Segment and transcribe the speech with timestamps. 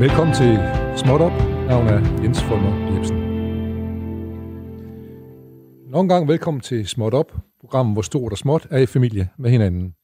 [0.00, 0.58] Velkommen til
[0.96, 1.32] Småt Op.
[1.68, 3.16] Navn er Jens Folmer Jebsen.
[5.90, 9.50] Nogle gang velkommen til Småt Op, programmet hvor stort og småt er i familie med
[9.50, 9.94] hinanden.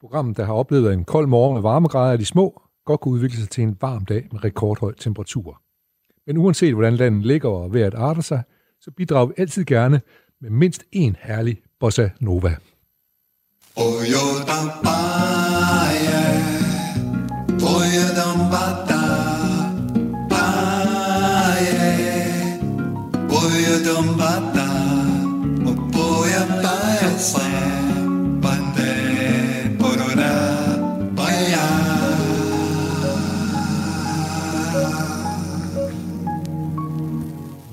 [0.00, 3.36] Programmet, der har oplevet en kold morgen med varmegrader af de små, godt kunne udvikle
[3.36, 5.62] sig til en varm dag med rekordhøj temperatur.
[6.26, 8.42] Men uanset hvordan landet ligger og vejret ved at sig,
[8.80, 10.00] så bidrager vi altid gerne
[10.40, 12.56] med mindst en herlig bossa nova.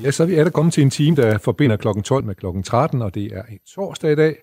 [0.04, 2.36] Ja, så er vi er der kommet til en time, der forbinder klokken 12 med
[2.36, 4.36] klokken 13, og det er en torsdag i dag,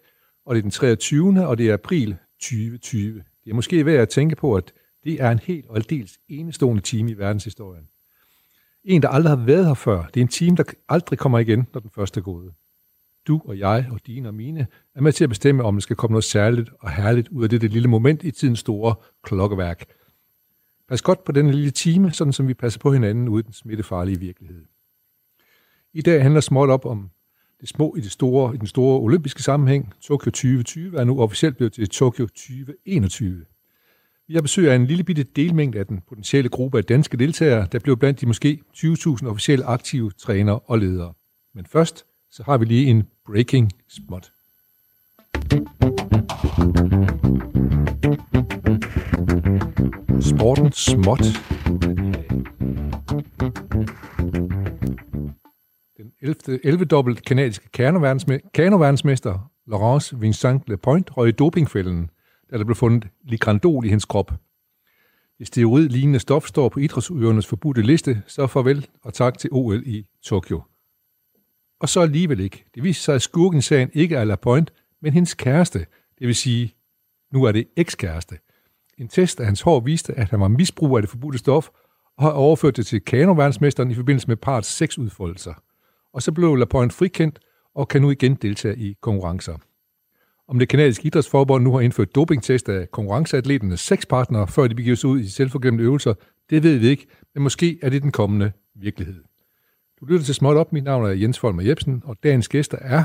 [0.47, 1.47] og det er den 23.
[1.47, 3.15] og det er april 2020.
[3.45, 4.73] Det er måske værd at tænke på, at
[5.05, 7.85] det er en helt og aldeles enestående time i verdenshistorien.
[8.89, 10.03] En, der aldrig har været her før.
[10.03, 12.53] Det er en time, der aldrig kommer igen, når den første er gået.
[13.27, 15.97] Du og jeg og dine og mine er med til at bestemme, om der skal
[15.97, 19.85] komme noget særligt og herligt ud af det, det lille moment i tidens store klokkeværk.
[20.89, 23.53] Pas godt på den lille time, sådan som vi passer på hinanden ude i den
[23.53, 24.65] smittefarlige virkelighed.
[25.93, 27.11] I dag handler småt op om
[27.61, 29.95] det små i, det store, i den store olympiske sammenhæng.
[30.01, 33.45] Tokyo 2020 er nu officielt blevet til Tokyo 2021.
[34.29, 37.67] Vi har besøg af en lille bitte delmængde af den potentielle gruppe af danske deltagere,
[37.73, 41.13] der blev blandt de måske 20.000 officielle aktive trænere og ledere.
[41.55, 44.33] Men først, så har vi lige en breaking spot.
[50.21, 51.25] Sporten småt.
[55.97, 56.61] Den 11.
[56.65, 57.69] 11 dobbelt kanadiske
[58.55, 62.11] kanoverdensmester Laurence Vincent Lepoint røg i dopingfælden,
[62.51, 64.33] da der blev fundet ligrandol i hendes krop.
[65.39, 70.07] Det steroid-lignende stof står på idrætsudøvernes forbudte liste, så farvel og tak til OL i
[70.23, 70.63] Tokyo.
[71.81, 72.65] Og så alligevel ikke.
[72.75, 75.79] Det viser sig, at skurken i sagen ikke er Lapointe, men hendes kæreste,
[76.19, 76.75] det vil sige,
[77.33, 78.39] nu er det ekskæreste.
[78.99, 81.69] En test af hans hår viste, at han var misbrug af det forbudte stof,
[82.17, 85.55] og har overført det til kanoverdensmesteren i forbindelse med parts sexudfoldelser.
[86.13, 87.39] Og så blev Lapointe frikendt
[87.75, 89.59] og kan nu igen deltage i konkurrencer.
[90.49, 95.11] Om det kanadiske idrætsforbund nu har indført dopingtest af konkurrenceatleternes sexpartnere, før de begiver sig
[95.11, 96.15] ud i selvforglemte øvelser,
[96.51, 99.25] det ved vi ikke, men måske er det den kommende virkelighed.
[100.01, 100.73] Du lytter til Småt Op.
[100.73, 103.05] Mit navn er Jens Folmer Jebsen, og dagens gæster er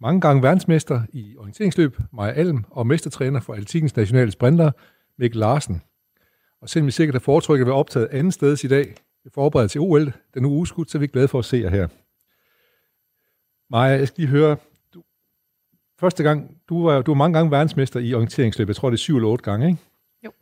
[0.00, 4.70] mange gange verdensmester i orienteringsløb, Maja Alm, og mestertræner for Atletikens nationale sprinter,
[5.18, 5.82] Mikkel Larsen.
[6.60, 9.68] Og selvom vi sikkert har foretrykket at være optaget andet sted i dag, vi forbereder
[9.68, 11.88] til OL, den nu udskudt, så er vi glade for at se jer her.
[13.70, 14.56] Maja, jeg skal lige høre,
[16.02, 18.98] første gang, du var, du var mange gange verdensmester i orienteringsløb, jeg tror det er
[18.98, 19.78] syv eller otte gange, ikke?
[20.24, 20.32] Jo.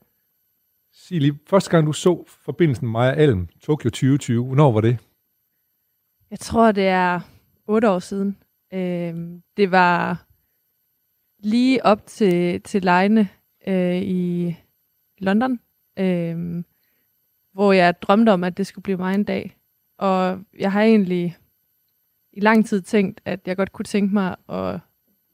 [0.92, 4.98] Sig lige, første gang du så forbindelsen Maja Alm, Tokyo 2020, hvornår var det?
[6.30, 7.20] Jeg tror, det er
[7.66, 8.36] otte år siden.
[8.72, 10.26] Øh, det var
[11.38, 13.28] lige op til, til lejene
[13.66, 14.56] øh, i
[15.18, 15.60] London,
[15.98, 16.64] øh,
[17.52, 19.56] hvor jeg drømte om, at det skulle blive mig en dag.
[19.98, 21.36] Og jeg har egentlig
[22.32, 24.80] i lang tid tænkt, at jeg godt kunne tænke mig at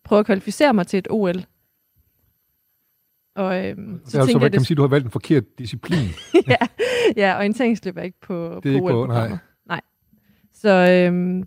[0.06, 1.44] prøve at kvalificere mig til et OL.
[3.36, 6.08] Og, øhm, så, så altså, hvad kan man sige, du har valgt en forkert disciplin?
[6.52, 6.56] ja,
[7.16, 9.08] ja, orienteringsløb er ikke på, det er på OL.
[9.08, 9.30] Nej.
[9.66, 9.80] nej.
[10.52, 11.44] Så øhm,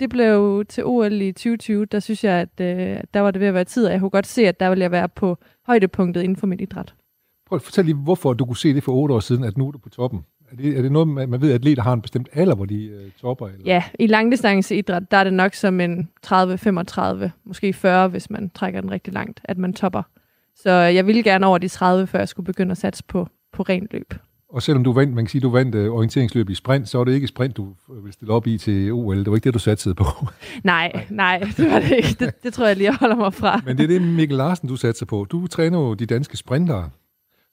[0.00, 3.48] det blev til OL i 2020, der synes jeg, at øh, der var det ved
[3.48, 6.22] at være tid, og jeg kunne godt se, at der ville jeg være på højdepunktet
[6.22, 6.94] inden for mit idræt.
[7.46, 9.66] Prøv at fortælle lige, hvorfor du kunne se det for otte år siden, at nu
[9.66, 10.20] er du på toppen.
[10.58, 12.84] Er det, er det noget, man, ved, at atleter har en bestemt alder, hvor de
[12.84, 13.46] øh, topper?
[13.46, 13.60] Eller?
[13.66, 18.80] Ja, i langdistanceidræt, der er det nok som en 30-35, måske 40, hvis man trækker
[18.80, 20.02] den rigtig langt, at man topper.
[20.56, 23.62] Så jeg ville gerne over de 30, før jeg skulle begynde at satse på, på
[23.62, 24.14] ren løb.
[24.48, 27.04] Og selvom du vandt, man kan sige, du vandt uh, orienteringsløb i sprint, så var
[27.04, 29.18] det ikke sprint, du ville stille op i til OL.
[29.18, 30.04] Det var ikke det, du satte på.
[30.64, 32.16] nej, nej, det var det ikke.
[32.20, 33.60] Det, det tror jeg lige, jeg holder mig fra.
[33.66, 35.26] Men det er det, Mikkel Larsen, du satte på.
[35.30, 36.90] Du træner jo de danske sprintere.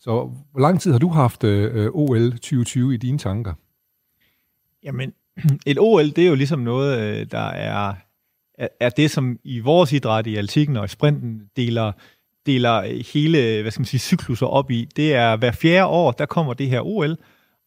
[0.01, 3.53] Så hvor lang tid har du haft øh, øh OL 2020 i dine tanker?
[4.83, 5.13] Jamen,
[5.65, 7.93] et OL, det er jo ligesom noget, øh, der er,
[8.79, 11.91] er det, som i vores idræt, i altikken og i sprinten, deler
[12.45, 14.87] deler hele, hvad skal man sige, cykluser op i.
[14.95, 17.17] Det er hver fjerde år, der kommer det her OL,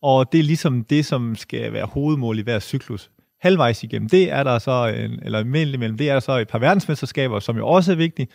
[0.03, 3.11] og det er ligesom det, som skal være hovedmål i hver cyklus.
[3.41, 6.59] Halvvejs igennem, det er der så, en, eller mellem, det er der så et par
[6.59, 8.31] verdensmesterskaber, som jo også er vigtigt,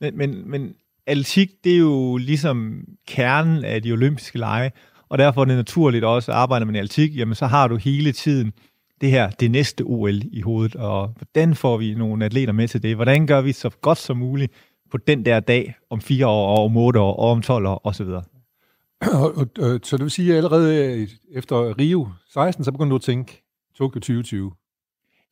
[0.00, 0.74] men, men, men
[1.06, 4.70] atletik, det er jo ligesom kernen af de olympiske lege,
[5.08, 7.76] og derfor er det naturligt også, at arbejder man i atletik, jamen så har du
[7.76, 8.52] hele tiden
[9.00, 12.82] det her, det næste OL i hovedet, og hvordan får vi nogle atleter med til
[12.82, 12.94] det?
[12.94, 14.52] Hvordan gør vi så godt som muligt
[14.90, 17.80] på den der dag om fire år, og om otte år, og om 12 år,
[17.84, 18.06] osv.
[18.06, 19.48] Og,
[19.86, 23.42] så det vil sige, at allerede øh, efter Rio 16, så begynder du at tænke
[23.76, 24.52] Tokyo 2020.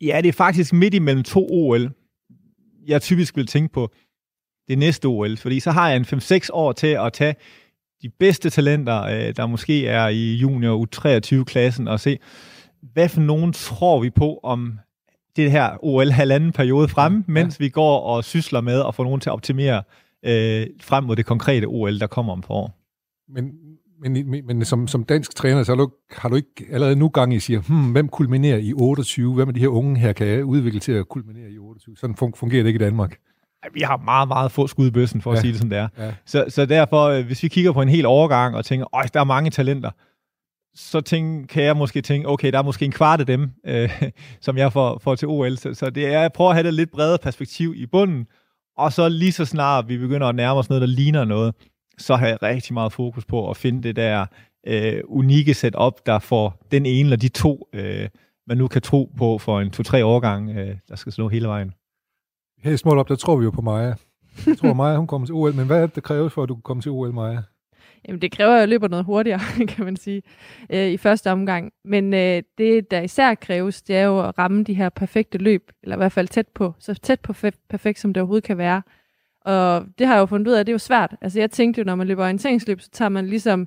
[0.00, 1.90] Ja, det er faktisk midt imellem to OL.
[2.86, 3.92] Jeg typisk vil tænke på
[4.72, 7.34] det næste OL, fordi så har jeg en 5-6 år til at tage
[8.02, 12.18] de bedste talenter, øh, der måske er i junior U23-klassen, og se,
[12.92, 14.78] hvad for nogen tror vi på om
[15.36, 17.64] det her OL halvanden periode frem, mens ja.
[17.64, 19.82] vi går og sysler med at få nogen til at optimere
[20.24, 22.78] øh, frem mod det konkrete OL, der kommer om for år.
[23.28, 23.52] Men,
[24.00, 27.08] men, men, men som, som dansk træner, så har du, har du ikke allerede nu
[27.08, 29.34] gang i siger, hmm, hvem kulminerer i 28?
[29.34, 31.96] Hvem af de her unge her kan jeg udvikle til at kulminere i 28?
[31.96, 33.18] Sådan fungerer det ikke i Danmark.
[33.74, 35.36] Vi har meget, meget få skud i bøssen, for ja.
[35.36, 35.88] at sige det som det er.
[35.98, 36.12] Ja.
[36.26, 39.20] Så, så derfor, øh, hvis vi kigger på en hel overgang og tænker, at der
[39.20, 39.90] er mange talenter,
[40.74, 44.02] så tænk, kan jeg måske tænke, okay, der er måske en kvart af dem, øh,
[44.40, 45.56] som jeg får, får til OL.
[45.56, 48.26] Så, så det er, jeg prøver at have det lidt bredere perspektiv i bunden,
[48.76, 51.54] og så lige så snart vi begynder at nærme os noget, der ligner noget,
[51.98, 54.26] så har jeg rigtig meget fokus på at finde det der
[54.66, 58.08] øh, unikke setup, der får den ene eller de to, øh,
[58.46, 61.72] man nu kan tro på for en to-tre årgang, øh, der skal slå hele vejen.
[62.62, 63.94] Her i Smål der tror vi jo på Maja.
[64.46, 66.48] Jeg tror, Maja hun kommer til OL, men hvad er det, der kræves for, at
[66.48, 67.42] du kan komme til OL, Maja?
[68.08, 70.22] Jamen, det kræver, at jeg løber noget hurtigere, kan man sige,
[70.70, 71.72] øh, i første omgang.
[71.84, 75.70] Men øh, det, der især kræves, det er jo at ramme de her perfekte løb,
[75.82, 77.34] eller i hvert fald tæt på, så tæt på
[77.70, 78.82] perfekt, som det overhovedet kan være.
[79.44, 81.16] Og det har jeg jo fundet ud af, at det er jo svært.
[81.20, 83.66] Altså, jeg tænkte jo, når man løber orienteringsløb, så tager man ligesom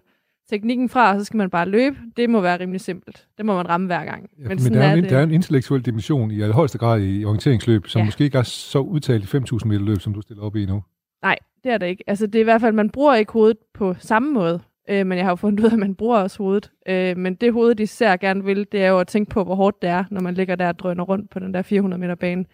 [0.50, 1.97] teknikken fra, og så skal man bare løbe.
[2.18, 3.27] Det må være rimelig simpelt.
[3.38, 4.30] Det må man ramme hver gang.
[4.39, 5.09] Ja, men, men der, er en, det.
[5.09, 8.06] der er en intellektuel dimension i højeste grad i orienteringsløb, som ja.
[8.06, 10.83] måske ikke er så udtalt i 5.000 meter løb, som du stiller op i nu.
[11.21, 12.03] Nej, det er det ikke.
[12.07, 14.59] Altså, det er i hvert fald, man bruger ikke hovedet på samme måde.
[14.89, 16.71] Øh, men jeg har jo fundet ud af, at man bruger også hovedet.
[16.88, 19.56] Øh, men det hoved, de især gerne vil, det er jo at tænke på, hvor
[19.56, 22.15] hårdt det er, når man ligger der og drøner rundt på den der 400 meter
[22.15, 22.45] bane.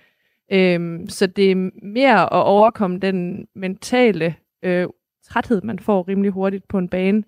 [0.52, 4.88] Øh, så det er mere at overkomme den mentale øh,
[5.24, 7.24] træthed, man får rimelig hurtigt på en bane.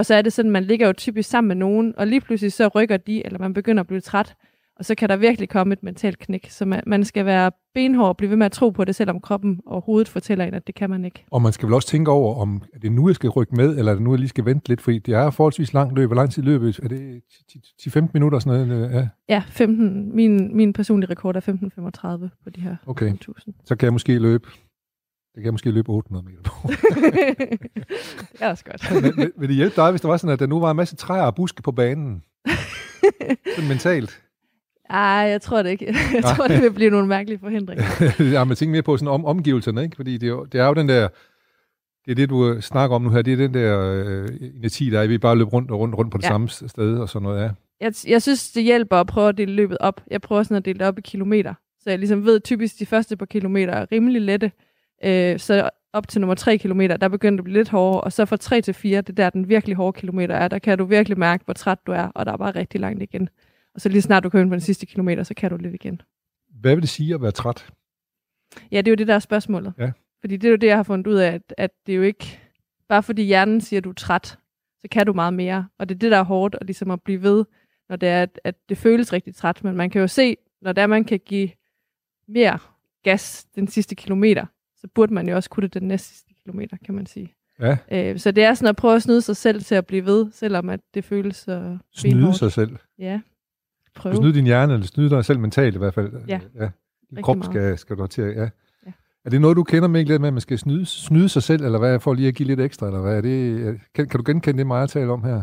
[0.00, 2.52] Og så er det sådan, man ligger jo typisk sammen med nogen, og lige pludselig
[2.52, 4.36] så rykker de, eller man begynder at blive træt
[4.80, 6.46] og så kan der virkelig komme et mentalt knæk.
[6.50, 9.20] Så man, man skal være benhård og blive ved med at tro på det, selvom
[9.20, 11.24] kroppen og hovedet fortæller en, at det kan man ikke.
[11.30, 13.78] Og man skal vel også tænke over, om er det nu, jeg skal rykke med,
[13.78, 16.08] eller er det nu, jeg lige skal vente lidt, fordi det er forholdsvis langt løb.
[16.08, 16.80] Hvor lang tid løbet?
[16.82, 17.22] Er det
[17.82, 18.90] 10-15 minutter sådan noget?
[18.92, 20.16] Ja, ja 15.
[20.16, 21.40] Min, min personlige rekord er
[22.20, 23.12] 15.35 på de her okay.
[23.12, 23.54] 1000.
[23.64, 24.48] Så kan jeg måske løbe
[25.34, 26.68] det kan jeg måske løbe 800 meter på.
[28.32, 29.02] det er også godt.
[29.02, 30.76] men, men, vil det hjælpe dig, hvis der var sådan, at der nu var en
[30.76, 32.22] masse træer og buske på banen?
[33.54, 34.22] sådan mentalt.
[34.90, 35.86] Nej, jeg tror det ikke.
[36.14, 37.84] Jeg tror, det vil blive nogle mærkelige forhindringer.
[38.32, 39.96] ja, men tænk mere på sådan om, omgivelserne, ikke?
[39.96, 41.08] Fordi det er, jo, det er jo den der,
[42.04, 45.00] det er det, du snakker om nu her, det er den der øh, energi, der
[45.00, 46.28] er, vi bare løber rundt og rundt, rundt på det ja.
[46.28, 47.50] samme sted og sådan noget, ja.
[47.80, 50.00] Jeg, jeg synes, det hjælper at prøve at dele løbet op.
[50.10, 51.54] Jeg prøver sådan at dele det op i kilometer.
[51.80, 54.52] Så jeg ligesom ved, typisk de første par kilometer er rimelig lette.
[55.04, 58.12] Øh, så op til nummer 3 kilometer, der begynder det at blive lidt hårdere, og
[58.12, 60.84] så fra 3 til 4, det der den virkelig hårde kilometer er, der kan du
[60.84, 63.28] virkelig mærke, hvor træt du er, og der er bare rigtig langt igen.
[63.74, 65.74] Og så lige snart du kører ind på den sidste kilometer, så kan du lidt
[65.74, 66.02] igen.
[66.60, 67.72] Hvad vil det sige at være træt?
[68.72, 69.72] Ja, det er jo det, der er spørgsmålet.
[69.78, 69.90] Ja.
[70.20, 72.02] Fordi det er jo det, jeg har fundet ud af, at, at det er jo
[72.02, 72.40] ikke,
[72.88, 74.38] bare fordi hjernen siger, at du er træt,
[74.80, 75.68] så kan du meget mere.
[75.78, 77.44] Og det er det, der er hårdt, og ligesom at blive ved,
[77.88, 79.64] når det er, at, at det føles rigtig træt.
[79.64, 81.50] Men man kan jo se, når det er, man kan give
[82.28, 82.58] mere
[83.02, 84.46] gas den sidste kilometer,
[84.80, 87.34] så burde man jo også kunne det den næste sidste kilometer, kan man sige.
[87.60, 87.76] Ja.
[87.92, 90.30] Øh, så det er sådan at prøve at snyde sig selv til at blive ved,
[90.32, 92.76] selvom at det føles så Snyde sig selv?
[92.98, 93.20] Ja
[94.00, 94.14] prøve.
[94.14, 96.12] Du snyde din hjerne, eller snyde dig selv mentalt i hvert fald.
[96.28, 96.40] Ja.
[96.60, 96.68] ja.
[97.10, 98.48] Din krop skal, skal du til, ja.
[98.86, 98.92] ja.
[99.24, 101.64] Er det noget, du kender med lidt med, at man skal snyde, snyde sig selv,
[101.64, 103.80] eller hvad, for lige at give lidt ekstra, eller hvad er det?
[103.94, 105.42] Kan, kan du genkende det, mig at tale om her?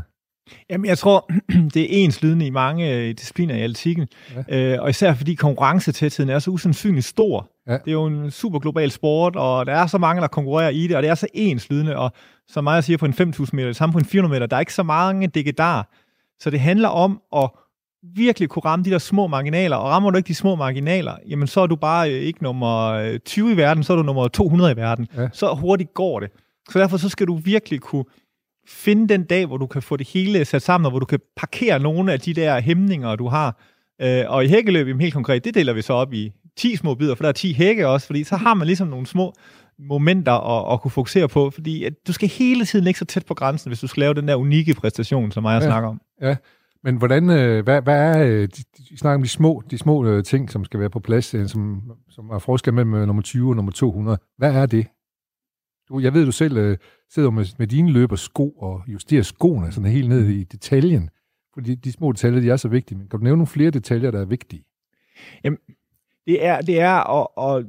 [0.69, 1.31] Jamen, jeg tror,
[1.73, 4.07] det er ens lydende i mange øh, discipliner i atletikken,
[4.49, 4.73] ja.
[4.73, 7.51] øh, og især fordi konkurrencetætheden er så usandsynligt stor.
[7.67, 7.73] Ja.
[7.73, 10.87] Det er jo en super global sport, og der er så mange, der konkurrerer i
[10.87, 12.11] det, og det er så ens lydende, og
[12.47, 14.59] som mig siger på en 5.000 meter, det samme på en 400 meter, der er
[14.59, 15.89] ikke så mange digedar.
[16.39, 17.49] Så det handler om at
[18.15, 21.47] virkelig kunne ramme de der små marginaler, og rammer du ikke de små marginaler, jamen
[21.47, 24.71] så er du bare øh, ikke nummer 20 i verden, så er du nummer 200
[24.71, 25.07] i verden.
[25.17, 25.29] Ja.
[25.33, 26.29] Så hurtigt går det.
[26.69, 28.05] Så derfor så skal du virkelig kunne
[28.67, 31.19] finde den dag, hvor du kan få det hele sat sammen, og hvor du kan
[31.37, 33.61] parkere nogle af de der hæmninger, du har.
[34.01, 37.15] Øh, og i hækkeløb, helt konkret, det deler vi så op i 10 små bidder,
[37.15, 39.33] for der er 10 hække også, fordi så har man ligesom nogle små
[39.79, 43.25] momenter at, at kunne fokusere på, fordi at du skal hele tiden ligge så tæt
[43.25, 46.01] på grænsen, hvis du skal lave den der unikke præstation, som jeg ja, snakker om.
[46.21, 46.35] Ja,
[46.83, 50.23] men hvordan, øh, hvad, hvad er, øh, de, snakker om de små, de små øh,
[50.23, 53.55] ting, som skal være på plads, øh, som, som er forskel mellem nummer 20 og
[53.55, 54.17] nummer 200.
[54.37, 54.87] Hvad er det?
[55.89, 56.77] Du, jeg ved, du selv øh,
[57.09, 61.09] sidder med, med dine løbersko og justerer skoene sådan helt ned i detaljen.
[61.53, 62.97] Fordi de små detaljer, de er så vigtige.
[62.97, 64.63] Men kan du nævne nogle flere detaljer, der er vigtige?
[65.43, 65.59] Jamen,
[66.27, 67.63] det er, det er og, og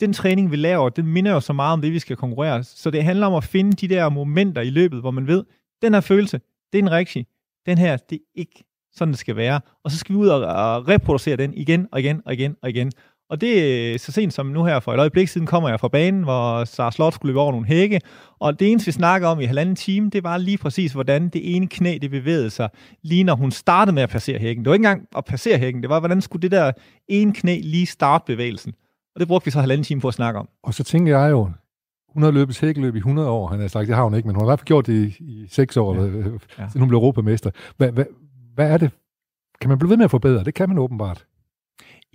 [0.00, 2.64] den træning, vi laver, den minder jo så meget om det, vi skal konkurrere.
[2.64, 5.44] Så det handler om at finde de der momenter i løbet, hvor man ved,
[5.82, 6.40] den her følelse,
[6.72, 7.26] det er en rigtig.
[7.66, 9.60] Den her, det er ikke sådan, det skal være.
[9.84, 12.70] Og så skal vi ud og, og reproducere den igen og igen og igen og
[12.70, 12.92] igen.
[13.30, 15.88] Og det er så sent som nu her for et øjeblik siden, kommer jeg fra
[15.88, 18.00] banen, hvor Sara Slot skulle løbe over nogle hække.
[18.38, 21.56] Og det eneste, vi snakker om i halvanden time, det var lige præcis, hvordan det
[21.56, 22.68] ene knæ, det bevægede sig,
[23.02, 24.64] lige når hun startede med at passere hækken.
[24.64, 26.72] Det var ikke engang at passere hækken, det var, hvordan skulle det der
[27.08, 28.74] ene knæ lige starte bevægelsen.
[29.14, 30.48] Og det brugte vi så halvanden time på at snakke om.
[30.62, 31.50] Og så tænker jeg jo,
[32.08, 34.34] hun har løbet hækkeløb i 100 år, han har sagt, det har hun ikke, men
[34.34, 36.02] hun har i hvert fald gjort det i, i 6 år, ja.
[36.02, 36.68] Ja.
[36.68, 37.50] siden hun blev europamester.
[37.76, 38.04] Hvad, hvad,
[38.54, 38.90] hvad er det?
[39.60, 40.44] Kan man blive ved med at forbedre?
[40.44, 41.24] Det kan man åbenbart.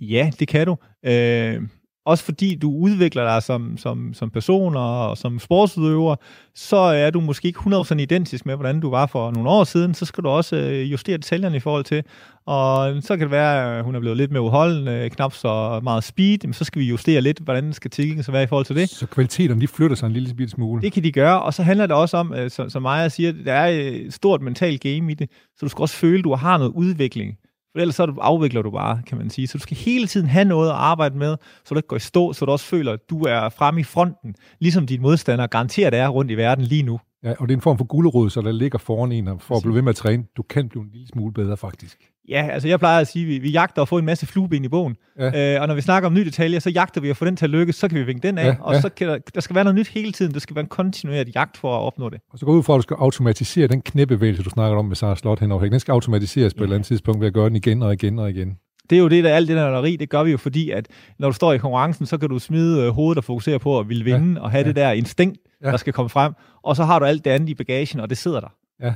[0.02, 0.76] Ja, det kan du.
[1.06, 1.62] Øh,
[2.04, 6.16] også fordi du udvikler dig som, som, som person og som sportsudøver,
[6.54, 9.94] så er du måske ikke 100% identisk med, hvordan du var for nogle år siden.
[9.94, 12.02] Så skal du også øh, justere detaljerne i forhold til.
[12.46, 16.04] Og så kan det være, at hun er blevet lidt mere udholdende, knap så meget
[16.04, 16.38] speed.
[16.44, 18.88] Men så skal vi justere lidt, hvordan skal tilgængen så være i forhold til det.
[18.88, 20.82] Så kvaliteterne, de flytter sig en lille smule.
[20.82, 23.32] Det kan de gøre, og så handler det også om, øh, som, som Maja siger,
[23.32, 26.34] der er et stort mentalt game i det, så du skal også føle, at du
[26.34, 27.36] har noget udvikling.
[27.72, 29.46] For ellers så afvikler du bare, kan man sige.
[29.46, 32.00] Så du skal hele tiden have noget at arbejde med, så du ikke går i
[32.00, 35.90] stå, så du også føler, at du er fremme i fronten, ligesom din modstander garanterer,
[35.90, 37.00] det er rundt i verden lige nu.
[37.24, 39.62] Ja, og det er en form for gulerod, så der ligger foran en, for at
[39.62, 40.24] blive ved med at træne.
[40.36, 42.11] Du kan blive en lille smule bedre, faktisk.
[42.28, 44.64] Ja, altså jeg plejer at sige, at vi, vi jagter at få en masse flueben
[44.64, 44.96] i bogen.
[45.18, 45.54] Ja.
[45.54, 47.46] Øh, og når vi snakker om nye detaljer, så jagter vi at få den til
[47.46, 48.46] at lykkes, så kan vi vinke den af.
[48.46, 48.80] Ja, og ja.
[48.80, 50.34] så kan der, der skal være noget nyt hele tiden.
[50.34, 52.20] Det skal være en kontinueret jagt for at opnå det.
[52.30, 54.96] Og så går ud fra, at du skal automatisere den knæbevægelse, du snakker om med
[54.96, 55.68] Sarah Slot henover.
[55.68, 56.62] Den skal automatiseres på ja.
[56.62, 58.56] et eller andet tidspunkt ved at gøre den igen og igen og igen
[58.90, 60.88] det er jo det, der alt det der nørderi, det gør vi jo, fordi at
[61.18, 63.88] når du står i konkurrencen, så kan du smide øh, hovedet og fokusere på at
[63.88, 64.40] ville vinde, ja.
[64.40, 64.68] og have ja.
[64.68, 65.70] det der instinkt, ja.
[65.70, 68.18] der skal komme frem, og så har du alt det andet i bagagen, og det
[68.18, 68.48] sidder der.
[68.80, 68.94] Ja.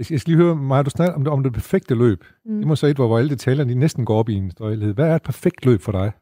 [0.00, 2.24] Jeg skal, lige høre, Maja, du snakker om det, om det perfekte løb.
[2.44, 2.58] Mm.
[2.58, 4.94] Det må så et, hvor, hvor alle detaljerne de næsten går op i en støjlighed.
[4.94, 6.12] Hvad er et perfekt løb for dig?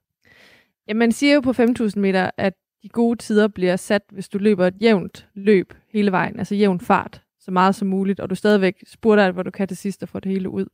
[0.89, 4.39] Ja, man siger jo på 5.000 meter, at de gode tider bliver sat, hvis du
[4.39, 8.35] løber et jævnt løb hele vejen, altså jævn fart, så meget som muligt, og du
[8.35, 10.67] stadigvæk spurter alt, hvor du kan til sidst og får det hele ud.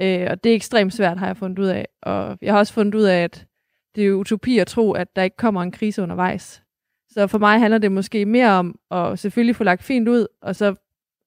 [0.00, 1.88] Øh, og det er ekstremt svært, har jeg fundet ud af.
[2.02, 3.46] Og jeg har også fundet ud af, at
[3.94, 6.62] det er utopi at tro, at der ikke kommer en krise undervejs.
[7.10, 10.56] Så for mig handler det måske mere om at selvfølgelig få lagt fint ud, og
[10.56, 10.74] så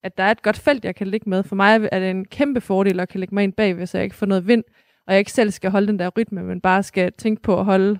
[0.03, 1.43] at der er et godt felt, jeg kan ligge med.
[1.43, 4.03] For mig er det en kæmpe fordel at kan lægge mig ind bag, hvis jeg
[4.03, 4.63] ikke får noget vind,
[5.07, 7.65] og jeg ikke selv skal holde den der rytme, men bare skal tænke på at
[7.65, 7.99] holde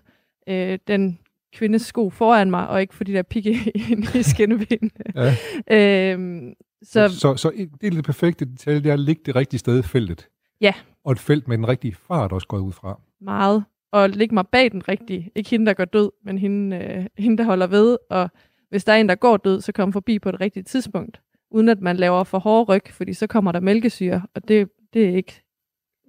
[0.50, 1.20] øh, den
[1.54, 3.52] kvindes sko foran mig, og ikke få de der pigge
[3.92, 4.92] ind i skinnebenene.
[5.16, 5.36] Ja.
[6.12, 6.54] øhm,
[6.84, 9.80] så, så, så det er det perfekte detalje, det er at ligge det rigtige sted
[9.80, 10.28] i feltet.
[10.62, 10.74] Ja.
[11.04, 13.00] Og et felt med den rigtige fart også går ud fra.
[13.22, 13.64] Meget.
[13.92, 15.32] Og ligge mig bag den rigtige.
[15.36, 17.98] Ikke hende, der går død, men hende, øh, hende, der holder ved.
[18.10, 18.30] Og
[18.70, 21.22] hvis der er en, der går død, så kom forbi på det rigtige tidspunkt.
[21.52, 25.10] Uden at man laver for hårde ryg, fordi så kommer der mælkesyre, og det, det
[25.10, 25.44] er ikke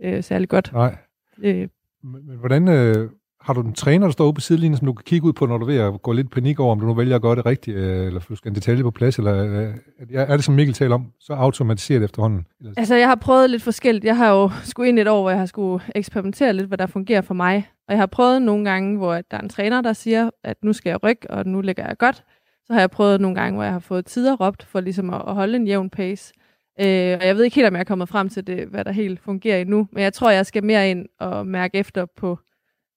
[0.04, 0.72] øh, særlig godt.
[0.72, 0.96] Nej.
[1.42, 1.68] Øh.
[2.02, 3.10] Men, men hvordan, øh,
[3.42, 5.46] har du en træner, der står ude på sidelinjen, som du kan kigge ud på,
[5.46, 7.36] når du er ved at gå lidt panik over, om du nu vælger at gøre
[7.36, 9.74] det rigtigt, øh, eller du skal en detalje på plads, eller øh,
[10.14, 12.46] er det, som Mikkel taler om, så automatiseret efterhånden?
[12.76, 14.04] Altså, jeg har prøvet lidt forskelligt.
[14.04, 16.86] Jeg har jo skulle ind et år, hvor jeg har skulle eksperimentere lidt, hvad der
[16.86, 17.68] fungerer for mig.
[17.88, 20.72] Og jeg har prøvet nogle gange, hvor der er en træner, der siger, at nu
[20.72, 22.24] skal jeg rykke, og nu ligger jeg godt.
[22.66, 25.22] Så har jeg prøvet nogle gange, hvor jeg har fået tider råbt for ligesom at,
[25.28, 26.34] at holde en jævn pace.
[26.80, 28.92] Øh, og jeg ved ikke helt, om jeg er kommet frem til det, hvad der
[28.92, 29.88] helt fungerer endnu.
[29.92, 32.38] Men jeg tror, jeg skal mere ind og mærke efter på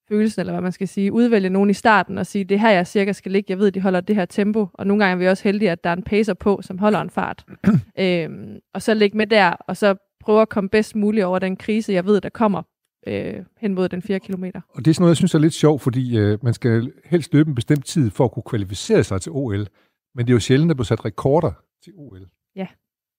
[0.09, 2.87] følelsen, eller hvad man skal sige, udvælge nogen i starten og sige, det her jeg
[2.87, 5.27] cirka skal ligge, jeg ved, de holder det her tempo, og nogle gange er vi
[5.27, 7.45] også heldige, at der er en pacer på, som holder en fart.
[7.99, 11.57] øhm, og så ligge med der, og så prøve at komme bedst muligt over den
[11.57, 12.61] krise, jeg ved, der kommer
[13.07, 14.61] øh, hen mod den 4 kilometer.
[14.69, 17.33] Og det er sådan noget, jeg synes er lidt sjovt, fordi øh, man skal helst
[17.33, 19.67] løbe en bestemt tid for at kunne kvalificere sig til OL,
[20.15, 21.51] men det er jo sjældent, at der bliver sat rekorder
[21.83, 22.27] til OL.
[22.55, 22.67] Ja.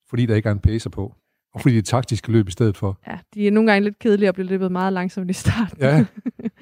[0.08, 1.14] Fordi der ikke er en pacer på.
[1.54, 2.98] Og fordi det er taktiske løb i stedet for.
[3.06, 5.78] Ja, de er nogle gange lidt kedelige at blive løbet meget langsomt i starten.
[5.80, 6.06] Ja.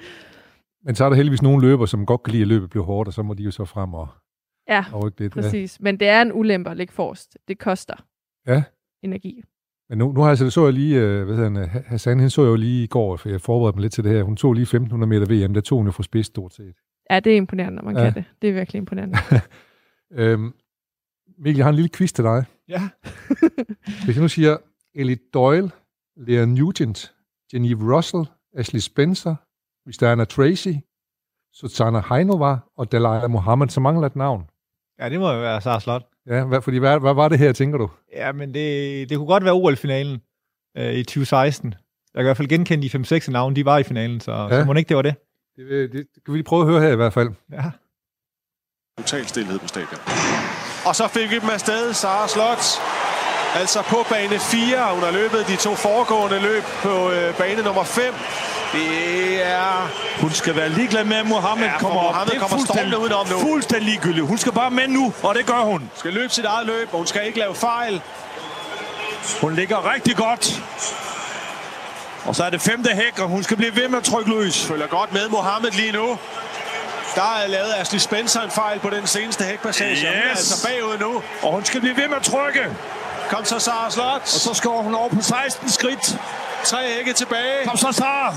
[0.87, 3.07] Men så er der heldigvis nogle løber, som godt kan lide at løbet bliver hårdt,
[3.07, 4.09] og så må de jo så frem og,
[4.69, 5.33] ja, og rykke lidt.
[5.33, 5.79] præcis.
[5.81, 5.83] Ja.
[5.83, 7.39] Men det er en ulempe at ligge forrest.
[7.49, 7.95] Det koster
[8.47, 8.63] ja.
[9.03, 9.43] energi.
[9.89, 12.31] Men nu, nu har jeg så, så jeg lige, uh, hvad hedder han, Hassan, hende
[12.31, 14.23] så jeg jo lige i går, for jeg forberedte mig lidt til det her.
[14.23, 16.75] Hun tog lige 1500 meter VM, der tog hun jo for spids stort set.
[17.11, 18.05] Ja, det er imponerende, når man ja.
[18.05, 18.25] kan det.
[18.43, 19.19] Det er virkelig imponerende.
[20.21, 20.55] øhm,
[21.39, 22.45] Mikkel, jeg har en lille quiz til dig.
[22.69, 22.89] Ja.
[24.05, 24.57] Hvis jeg nu siger
[24.95, 25.71] Ellie Doyle,
[26.17, 27.15] Lea Nugent,
[27.53, 28.25] Jennifer Russell,
[28.57, 29.35] Ashley Spencer,
[29.87, 30.75] Vistana Tracy,
[31.53, 34.45] Susanna Heinova og Dalai Mohammed, så mangler et navn.
[35.01, 36.03] Ja, det må jo være Sara Slot.
[36.27, 37.91] Ja, hvad, fordi hvad, hvad var det her, tænker du?
[38.13, 40.21] Ja, men det, det kunne godt være OL-finalen
[40.77, 41.75] øh, i 2016.
[42.15, 44.61] Jeg kan i hvert fald genkende de 5-6 navne, de var i finalen, så, ja.
[44.61, 45.15] så må det ikke det var det.
[45.57, 47.31] Det, det, det kan vi lige prøve at høre her i hvert fald.
[47.53, 47.65] Ja.
[48.99, 50.01] Total stillhed på stadion.
[50.89, 52.65] Og så fik vi dem afsted, Sara Slot.
[53.61, 54.95] Altså på bane 4.
[54.95, 58.15] Hun har løbet de to foregående løb på øh, bane nummer 5.
[58.75, 59.89] Det er...
[60.21, 62.05] Hun skal være ligeglad med, at Mohammed Ja, kommer op.
[62.07, 63.39] Mohammed Det er kommer fuldstændig- udenom nu.
[63.39, 64.27] Fuldstændig ligegyldigt.
[64.27, 65.91] Hun skal bare med nu, og det gør hun.
[65.97, 68.03] Skal løbe sit eget løb, og hun skal ikke lave fejl.
[69.41, 70.63] Hun ligger rigtig godt.
[72.25, 74.65] Og så er det femte hæk, og hun skal blive ved med at trykke løs.
[74.67, 76.19] Følger godt med Mohammed lige nu.
[77.15, 79.91] Der er lavet Ashley Spencer en fejl på den seneste hækpassage.
[80.09, 80.39] og Hun er Yes.
[80.39, 81.23] altså bagud nu.
[81.43, 82.61] Og hun skal blive ved med at trykke.
[83.31, 84.21] Kom så Sara Slot.
[84.23, 86.17] Og så skal hun over på 16 skridt.
[86.65, 87.65] Tre hække tilbage.
[87.67, 88.35] Kom så, Sara.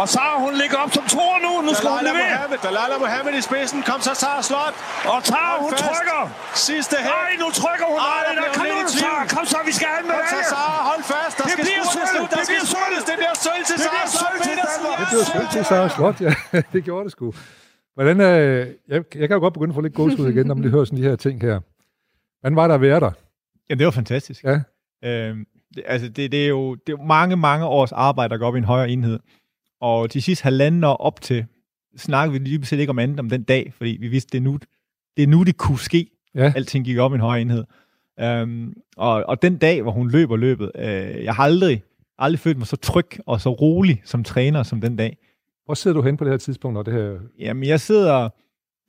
[0.00, 1.52] Og Sara, hun ligger op som toer nu.
[1.66, 2.30] Nu skal hun Dalila levere.
[2.34, 3.78] Mohammed, Dalila Mohammed i spidsen.
[3.90, 4.74] Kom så Sara Slot.
[5.12, 5.84] Og Sara, hun fast.
[5.88, 6.20] trykker.
[6.68, 7.16] Sidste hæk.
[7.18, 7.98] Nej, nu trykker hun.
[7.98, 9.22] Ej, Nej, der der bliver kom hun nu, Sara.
[9.34, 10.40] Kom så, vi skal have en Kom så.
[10.54, 11.34] Sara, hold fast.
[11.38, 12.22] Der Det skal bliver sølv.
[12.32, 12.96] Der Det skal bliver sølv.
[13.08, 14.58] Det bliver sølv til Det Sara bliver Slot sølv.
[15.00, 16.32] Det blev svært til Sarah Slot, ja.
[16.74, 17.26] det gjorde det sgu.
[17.96, 20.62] Hvordan, øh, jeg, jeg kan jo godt begynde at få lidt gåsehud igen, når man
[20.62, 21.56] lige hører sådan de her ting her.
[22.40, 23.10] Hvordan var der at være der?
[23.70, 24.40] Ja, det var fantastisk.
[24.44, 24.56] Ja.
[25.04, 28.38] Øhm, det, altså, det, det, er jo det er jo mange, mange års arbejde, der
[28.38, 29.18] går op i en højere enhed.
[29.80, 31.46] Og de sidste halvanden år op til,
[31.96, 34.42] snakkede vi dybest set ikke om andet om den dag, fordi vi vidste, det er
[34.42, 34.58] nu,
[35.16, 36.10] det, er nu, det kunne ske.
[36.34, 36.52] Ja.
[36.56, 37.64] Alting gik op i en højere enhed.
[38.20, 41.82] Øhm, og, og den dag, hvor hun løber løbet, øh, jeg har aldrig,
[42.18, 45.16] aldrig følt mig så tryg og så rolig som træner som den dag.
[45.64, 47.18] Hvor sidder du hen på det her tidspunkt, når det her...
[47.38, 48.28] Jamen, jeg sidder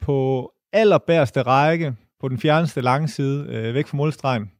[0.01, 4.51] på allerbærste række, på den fjerneste lange side, øh, væk fra målstregen.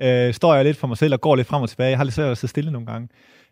[0.00, 1.90] Øh, står jeg lidt for mig selv og går lidt frem og tilbage.
[1.90, 3.08] Jeg har lidt svært at sidde stille nogle gange.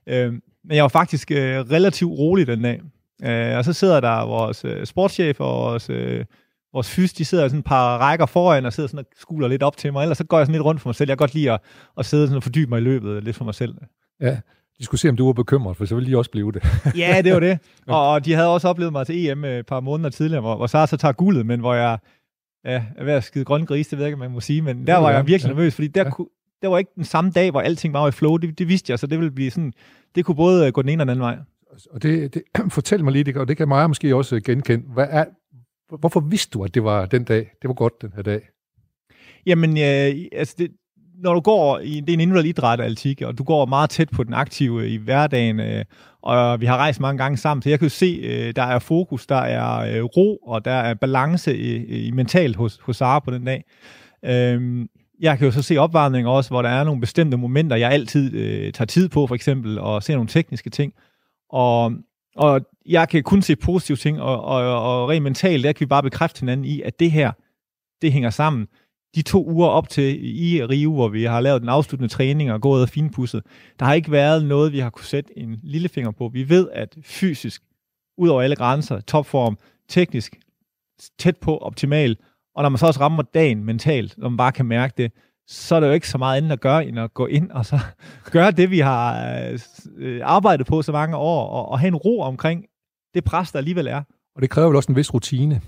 [0.07, 0.33] Øh,
[0.65, 2.81] men jeg var faktisk øh, relativt rolig den dag.
[3.25, 6.25] Øh, og så sidder der vores øh, sportschef og vores, øh,
[6.73, 9.63] vores fys, de sidder sådan et par rækker foran og sidder sådan og skuler lidt
[9.63, 10.03] op til mig.
[10.03, 11.09] Ellers så går jeg sådan lidt rundt for mig selv.
[11.09, 11.61] Jeg kan godt lide at,
[11.99, 13.75] at sidde sådan og fordybe mig i løbet lidt for mig selv.
[14.21, 14.37] Ja,
[14.79, 16.63] de skulle se, om du var bekymret, for så ville de også blive det.
[16.99, 17.59] Ja, det var det.
[17.89, 20.67] Og, og de havde også oplevet mig til EM et par måneder tidligere, hvor, hvor
[20.67, 21.99] Sara så tager guldet, men hvor jeg
[22.65, 24.87] ja, er ved at skide grøn gris, det ved jeg ikke, man må sige, men
[24.87, 26.11] der var jeg virkelig nervøs, fordi der, Ja.
[26.11, 26.27] kunne,
[26.65, 28.99] der var ikke den samme dag, hvor alting var i flow, det, det vidste jeg,
[28.99, 29.73] så det ville blive sådan,
[30.15, 31.39] det kunne både øh, gå den ene og den anden vej.
[31.91, 32.43] Og det, det,
[32.79, 34.85] fortæl mig lige, det, og det kan Maja måske også genkende.
[34.95, 35.25] Hvad er,
[35.99, 37.39] hvorfor vidste du, at det var den dag?
[37.63, 38.41] Det var godt den her dag.
[39.47, 40.71] Jamen, øh, altså det,
[41.23, 44.09] når du går i, det er en individuel idræt, atletik, og du går meget tæt
[44.11, 45.85] på den aktive i hverdagen, øh,
[46.23, 48.79] og vi har rejst mange gange sammen, så jeg kan jo se, øh, der er
[48.79, 53.19] fokus, der er øh, ro, og der er balance i, i mentalt hos, hos Sara
[53.19, 53.65] på den dag.
[54.25, 54.89] Øhm,
[55.21, 58.35] jeg kan jo så se opvarmning også, hvor der er nogle bestemte momenter, jeg altid
[58.35, 60.95] øh, tager tid på, for eksempel, og se nogle tekniske ting.
[61.51, 61.93] Og,
[62.37, 65.87] og jeg kan kun se positive ting, og, og, og rent mentalt, der kan vi
[65.87, 67.33] bare bekræfte hinanden i, at det her,
[68.03, 68.67] det hænger sammen
[69.15, 72.61] de to uger op til i Rio, hvor vi har lavet den afsluttende træning og
[72.61, 73.43] gået og finpudset,
[73.79, 76.29] der har ikke været noget, vi har kunne sætte en lillefinger på.
[76.29, 77.63] Vi ved, at fysisk,
[78.19, 80.37] ud over alle grænser, topform, teknisk,
[81.19, 82.17] tæt på optimal,
[82.55, 85.13] og når man så også rammer dagen mentalt, når man bare kan mærke det,
[85.47, 87.67] så er der jo ikke så meget andet at gøre, end at gå ind og
[87.67, 87.79] så
[88.33, 89.29] gøre det, vi har
[89.97, 92.65] øh, arbejdet på så mange år, og, og have en ro omkring
[93.15, 94.03] det pres, der alligevel er.
[94.37, 95.61] Og det kræver vel også en vis rutine.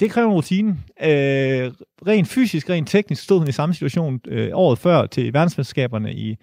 [0.00, 0.70] Det kræver en rutine.
[1.02, 1.72] Øh,
[2.06, 6.36] rent fysisk, rent teknisk stod hun i samme situation øh, året før til verdensmesterskaberne i,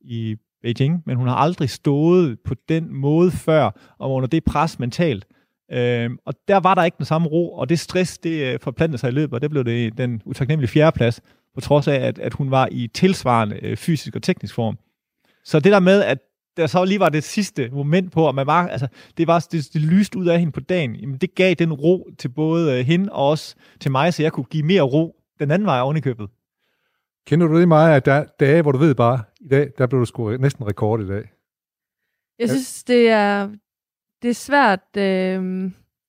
[0.00, 4.78] i Beijing, men hun har aldrig stået på den måde før, og under det pres
[4.78, 5.26] mentalt.
[5.72, 8.98] Øh, og der var der ikke den samme ro, og det stress, det øh, forplantede
[8.98, 11.20] sig i løbet, og det blev det den utaknemmelige fjerdeplads,
[11.54, 14.78] på trods af, at, at hun var i tilsvarende øh, fysisk og teknisk form.
[15.44, 16.18] Så det der med, at
[16.56, 19.68] der så lige var det sidste moment på, at man bare, altså, det var det,
[19.72, 22.86] det lyst ud af hende på dagen, jamen det gav den ro til både øh,
[22.86, 25.96] hende og også til mig, så jeg kunne give mere ro den anden vej oven
[25.96, 26.28] i købet.
[27.26, 29.86] Kender du det meget, at der er dage, hvor du ved bare, i dag, der
[29.86, 31.30] blev du sgu næsten rekord i dag?
[32.38, 33.48] Jeg synes, det er,
[34.22, 35.02] det er svært, øh,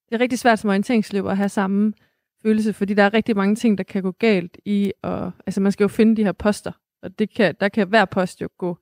[0.10, 1.93] det er rigtig svært som orienteringsløber at have samme
[2.41, 5.72] følelse, fordi der er rigtig mange ting, der kan gå galt i, og altså man
[5.72, 6.72] skal jo finde de her poster,
[7.04, 8.78] og det kan, der kan hver post jo gå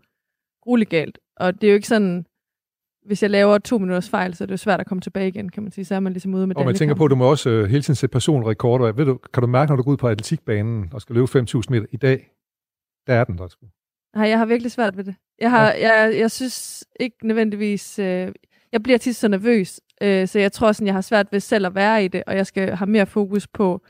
[0.61, 2.25] grueligt galt, og det er jo ikke sådan,
[3.05, 5.49] hvis jeg laver to minutters fejl, så er det jo svært at komme tilbage igen,
[5.49, 7.15] kan man sige, så er man ligesom ude med Og man tænker på, at du
[7.15, 8.91] må også øh, hele tiden sætte personrekorder.
[8.91, 11.61] Ved du, kan du mærke, når du går ud på atletikbanen og skal løbe 5.000
[11.69, 12.31] meter i dag,
[13.07, 13.65] der er den der sgu.
[14.15, 15.15] Nej, jeg har virkelig svært ved det.
[15.39, 17.99] Jeg, har, jeg, jeg synes ikke nødvendigvis...
[17.99, 18.31] Øh,
[18.71, 21.65] jeg bliver tit så nervøs, øh, så jeg tror, sådan, jeg har svært ved selv
[21.65, 23.81] at være i det, og jeg skal have mere fokus på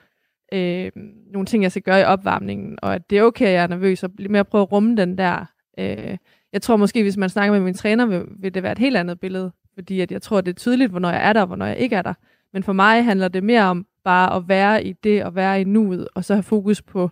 [0.54, 0.92] øh,
[1.32, 3.68] nogle ting, jeg skal gøre i opvarmningen, og at det er okay, at jeg er
[3.68, 5.46] nervøs, og blive mere prøve at rumme den der.
[5.80, 6.18] Øh,
[6.54, 8.98] jeg tror måske, hvis man snakker med min træner, vil, vil det være et helt
[8.98, 11.66] andet billede, fordi at jeg tror, det er tydeligt, hvornår jeg er der, og hvornår
[11.66, 12.14] jeg ikke er der.
[12.54, 15.64] Men for mig handler det mere om bare at være i det, og være i
[15.64, 17.10] nuet, og så have fokus på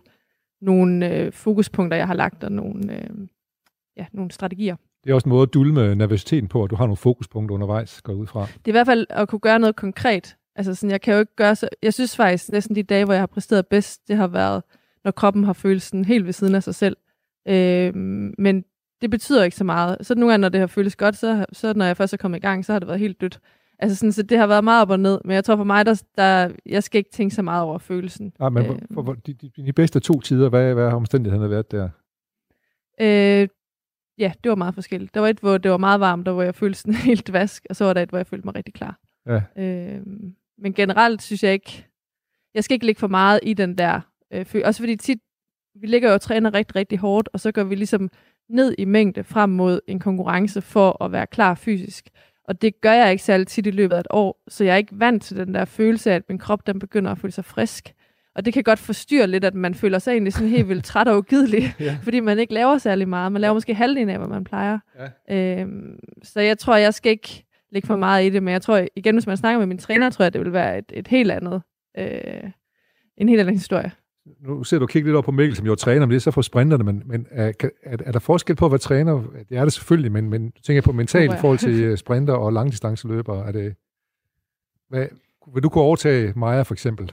[0.60, 3.10] nogle øh, fokuspunkter, jeg har lagt, og nogle, øh,
[3.96, 4.76] ja, nogle strategier.
[5.04, 8.02] Det er også en måde at dulme nervøsiteten på, at du har nogle fokuspunkter undervejs,
[8.02, 8.40] går ud fra.
[8.40, 10.36] Det er i hvert fald at kunne gøre noget konkret.
[10.56, 11.68] Altså sådan, jeg kan jo ikke gøre så...
[11.82, 14.62] Jeg synes faktisk, næsten de dage, hvor jeg har præsteret bedst, det har været,
[15.04, 16.96] når kroppen har følt sådan helt ved siden af sig selv.
[17.48, 17.96] Øh,
[18.38, 18.64] men
[19.00, 19.96] det betyder ikke så meget.
[20.00, 22.38] Så nogle gange, når det har føles godt, så, så når jeg først er kommet
[22.38, 23.40] i gang, så har det været helt dødt.
[23.78, 25.86] Altså sådan, så det har været meget op og ned, men jeg tror for mig,
[25.86, 28.32] der, der jeg skal ikke tænke så meget over følelsen.
[28.40, 31.50] Ja, men øh, for, for, de, de, de bedste to tider, hvad, hvad har omstændighederne
[31.50, 31.88] været der?
[33.00, 33.48] Øh,
[34.18, 35.14] ja, det var meget forskelligt.
[35.14, 37.66] Der var et, hvor det var meget varmt, og hvor jeg følte sådan helt vask,
[37.70, 39.00] og så var der et, hvor jeg følte mig rigtig klar.
[39.26, 39.42] Ja.
[39.62, 40.02] Øh,
[40.58, 41.86] men generelt synes jeg ikke,
[42.54, 44.00] jeg skal ikke ligge for meget i den der
[44.32, 44.66] øh, følelse.
[44.66, 45.18] Også fordi tit,
[45.74, 48.10] vi ligger jo og træner rigtig, rigtig hårdt, og så går vi ligesom
[48.48, 52.08] ned i mængde frem mod en konkurrence for at være klar fysisk.
[52.44, 54.76] Og det gør jeg ikke særlig tit i løbet af et år, så jeg er
[54.76, 57.44] ikke vant til den der følelse af, at min krop den begynder at føle sig
[57.44, 57.94] frisk.
[58.34, 61.08] Og det kan godt forstyrre lidt, at man føler sig egentlig sådan helt vildt træt
[61.08, 61.98] og ugidelig, ja.
[62.02, 63.32] fordi man ikke laver særlig meget.
[63.32, 64.78] Man laver måske halvdelen af, hvad man plejer.
[65.28, 65.60] Ja.
[65.60, 68.86] Øhm, så jeg tror, jeg skal ikke lægge for meget i det, men jeg tror
[68.96, 71.30] igen, hvis man snakker med min træner, tror jeg, det vil være et, et helt
[71.30, 71.62] andet,
[71.98, 72.50] øh,
[73.16, 73.92] en helt anden historie
[74.40, 76.30] nu ser du kigge lidt op på Mikkel, som jo træner, men det er så
[76.30, 79.22] for sprinterne, men, men er, er, er der forskel på at være træner?
[79.48, 82.34] Det er det selvfølgelig, men, men tænker jeg på mentalt i forhold til øh, sprinter
[82.34, 83.46] og langdistanceløbere.
[83.48, 83.74] Er det,
[84.88, 85.06] hvad,
[85.54, 87.12] vil du kunne overtage Maja for eksempel?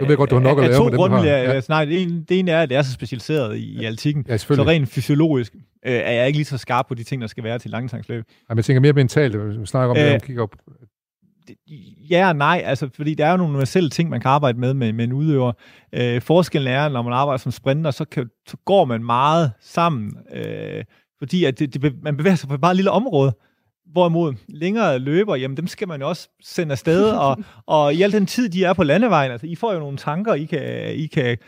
[0.00, 1.36] Du ved godt, du har nok at lave to med dem, grunde, ja.
[1.36, 4.24] altså, nej, det, ene, det ene er, at det er så specialiseret i, i altikken.
[4.28, 5.54] Ja, så rent fysiologisk
[5.86, 8.24] øh, er jeg ikke lige så skarp på de ting, der skal være til langdistanceløb.
[8.28, 9.60] Ja, men jeg tænker mere mentalt.
[9.60, 10.56] Vi snakker om øh, det, om kigger op
[12.10, 14.74] ja og nej, altså, fordi der er jo nogle universelle ting, man kan arbejde med
[14.74, 15.52] med, med en udøver.
[15.92, 20.16] Øh, forskellen er, når man arbejder som sprinter, så, kan, så går man meget sammen,
[20.34, 20.84] øh,
[21.18, 23.32] fordi at det, det, man bevæger sig på et bare lille område.
[23.92, 28.12] Hvorimod længere løber, jamen dem skal man jo også sende afsted, og, og i al
[28.12, 31.06] den tid, de er på landevejen, altså I får jo nogle tanker, I kan, I
[31.06, 31.38] kan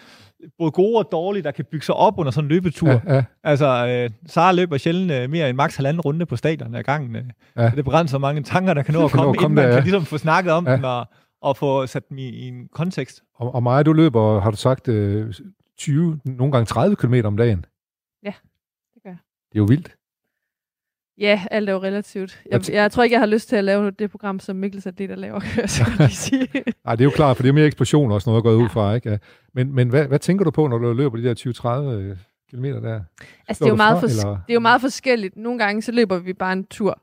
[0.58, 2.88] både gode og dårlige, der kan bygge sig op under sådan en løbetur.
[2.88, 3.24] Ja, ja.
[3.44, 7.16] Altså, øh, Sara løber sjældent øh, mere end maks halvanden runde på stadion af gangen.
[7.16, 7.24] Øh.
[7.56, 7.70] Ja.
[7.76, 9.74] Det begrænser mange tanker, der kan nå at komme, komme inden der, man ja.
[9.74, 10.76] kan ligesom få snakket om ja.
[10.76, 11.06] den og,
[11.42, 13.22] og få sat dem i, i en kontekst.
[13.34, 15.34] Og, og Maja, du løber, har du sagt, øh,
[15.78, 17.64] 20, nogle gange 30 km om dagen.
[18.24, 18.32] Ja,
[18.94, 19.18] det gør jeg.
[19.52, 19.94] Det er jo vildt.
[21.20, 22.40] Ja, alt er jo relativt.
[22.50, 25.16] Jeg, jeg tror ikke, jeg har lyst til at lave det program, som Mikkels atleter
[25.16, 26.48] laver, så sige.
[26.84, 28.68] Nej, det er jo klart, for det er mere eksplosion også, noget, jeg går ud
[28.68, 28.94] fra.
[28.94, 29.10] Ikke?
[29.10, 29.16] Ja.
[29.54, 31.34] Men, men hvad, hvad tænker du på, når du løber de der
[32.14, 32.18] 20-30
[32.50, 33.00] km der?
[33.48, 35.36] Altså, det er, jo meget for, det er jo meget forskelligt.
[35.36, 37.00] Nogle gange, så løber vi bare en tur,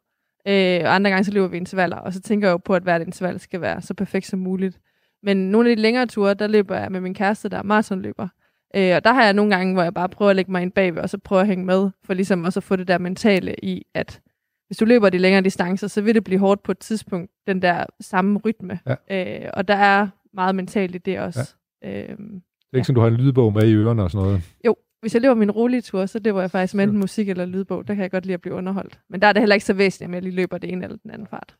[0.48, 2.84] øh, og andre gange, så løber vi intervaller, og så tænker jeg jo på, at
[2.84, 4.80] hvert interval skal være så perfekt som muligt.
[5.24, 8.28] Men nogle af de længere ture, der løber jeg med min kæreste, der er maratonløber.
[8.76, 10.72] Øh, og der har jeg nogle gange, hvor jeg bare prøver at lægge mig ind
[10.72, 13.56] bagved, og så prøver at hænge med, for ligesom også at få det der mentale
[13.64, 14.22] i, at
[14.68, 17.62] hvis du løber de længere distancer, så vil det blive hårdt på et tidspunkt, den
[17.62, 18.80] der samme rytme.
[18.88, 19.44] Ja.
[19.44, 21.56] Øh, og der er meget mentalt i det også.
[21.84, 22.02] Ja.
[22.02, 22.40] Øh, det er ikke
[22.74, 22.84] ja.
[22.84, 24.42] sådan, du har en lydbog med i ørerne og sådan noget?
[24.66, 27.46] Jo, hvis jeg løber min rolige tur, så løber jeg faktisk med enten musik eller
[27.46, 27.88] lydbog.
[27.88, 29.00] Der kan jeg godt lide at blive underholdt.
[29.10, 30.98] Men der er det heller ikke så væsentligt, om jeg lige løber det ene eller
[30.98, 31.56] den anden fart.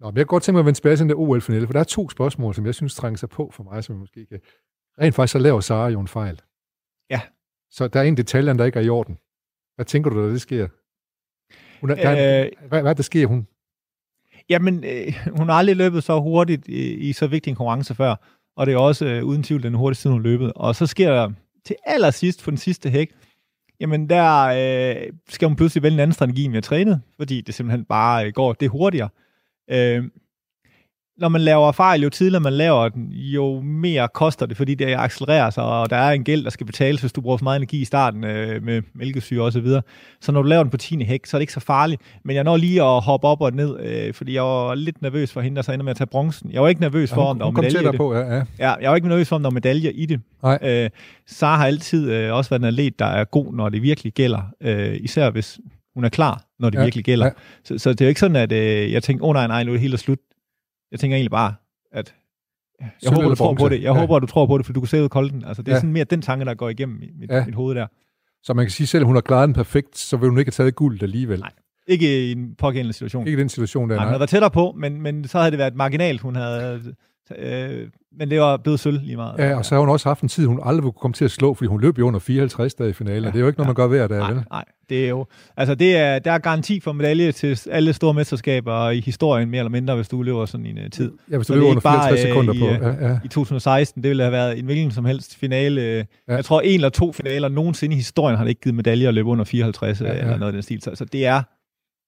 [0.00, 1.72] Nå, men jeg kan godt tænke mig at vende tilbage til den der OL-finale, for
[1.72, 4.26] der er to spørgsmål, som jeg synes trænger sig på for mig, som jeg måske
[4.26, 4.40] kan...
[5.00, 6.40] Rent faktisk så laver Sara jo en fejl.
[7.12, 7.20] Ja.
[7.70, 9.18] Så der er en detalje, der ikke er i orden.
[9.74, 10.68] Hvad tænker du, da det sker?
[11.80, 13.46] Hun er, der, øh, hvad, hvad der sker hun?
[14.48, 18.14] Jamen, øh, hun har aldrig løbet så hurtigt i, i så vigtig en konkurrence før,
[18.56, 20.52] og det er også øh, uden tvivl den hurtigste, hun har løbet.
[20.56, 21.30] Og så sker der
[21.64, 23.12] til allersidst på den sidste hæk,
[23.80, 27.40] jamen der øh, skal hun pludselig vælge en anden strategi, end vi har trænet, fordi
[27.40, 29.08] det simpelthen bare øh, går det hurtigere.
[29.70, 30.04] Øh,
[31.22, 34.94] når man laver fejl, jo tidligere man laver den, jo mere koster det, fordi det
[34.98, 37.56] accelererer sig, og der er en gæld, der skal betales, hvis du bruger for meget
[37.56, 39.82] energi i starten øh, med mælkesyre og så videre.
[40.20, 41.04] Så når du laver den på 10.
[41.04, 42.02] hæk, så er det ikke så farligt.
[42.24, 45.32] Men jeg når lige at hoppe op og ned, øh, fordi jeg var lidt nervøs
[45.32, 46.50] for hende, der så ender med at tage bronzen.
[46.52, 47.96] Jeg var ikke nervøs for, ja, om der var medalje i det.
[47.96, 48.42] På, ja, ja.
[48.58, 50.20] ja, jeg var ikke nervøs for, om der var medalje i det.
[50.42, 50.58] Nej.
[50.62, 50.90] Øh,
[51.26, 54.42] Sara har altid øh, også været en atlet, der er god, når det virkelig gælder.
[54.60, 55.58] Øh, især hvis
[55.94, 57.26] hun er klar, når det ja, virkelig gælder.
[57.26, 57.32] Ja.
[57.64, 59.64] Så, så det er jo ikke sådan, at øh, jeg tænkte, åh oh, nej, nej,
[59.64, 60.18] nu er det helt slut.
[60.92, 61.54] Jeg tænker egentlig bare,
[61.92, 62.14] at
[62.80, 63.82] jeg Søl håber, du tror på det.
[63.82, 64.00] Jeg ja.
[64.00, 65.44] håber, du tror på det, for du kan se ud kolde den.
[65.44, 65.80] Altså, det er ja.
[65.80, 67.44] sådan mere den tanke, der går igennem mit, ja.
[67.44, 67.86] mit hoved der.
[68.42, 70.64] Så man kan sige, selv hun har klaret den perfekt, så vil hun ikke have
[70.64, 71.40] taget guld alligevel.
[71.40, 71.52] Nej,
[71.86, 73.26] ikke i en pågældende situation.
[73.26, 73.96] Ikke i den situation, der.
[73.96, 76.94] Nej, hun havde været tættere på, men, men så havde det været marginalt, hun havde
[77.38, 79.38] Øh, men det var blevet sølv lige meget.
[79.38, 81.30] Ja, og så har hun også haft en tid, hun aldrig kunne komme til at
[81.30, 83.58] slå, fordi hun løb jo under 54 dage i finalen, ja, det er jo ikke
[83.58, 83.68] noget, ja.
[83.68, 84.44] man gør hver dag, nej, vel?
[84.50, 85.26] Nej, det er jo...
[85.56, 89.58] Altså, det er, der er garanti for medalje til alle store mesterskaber i historien, mere
[89.58, 91.12] eller mindre, hvis du løber sådan en uh, tid.
[91.30, 92.66] Ja, hvis du løber under 54 sekunder i, på.
[92.66, 93.18] Øh, ja, ja.
[93.24, 95.80] I 2016, det ville have været en hvilken som helst finale.
[95.80, 96.34] Ja.
[96.34, 99.14] Jeg tror, en eller to finaler nogensinde i historien har det ikke givet medalje at
[99.14, 100.12] løbe under 54 ja, ja.
[100.12, 100.82] eller noget af den stil.
[100.82, 101.42] Så, så det er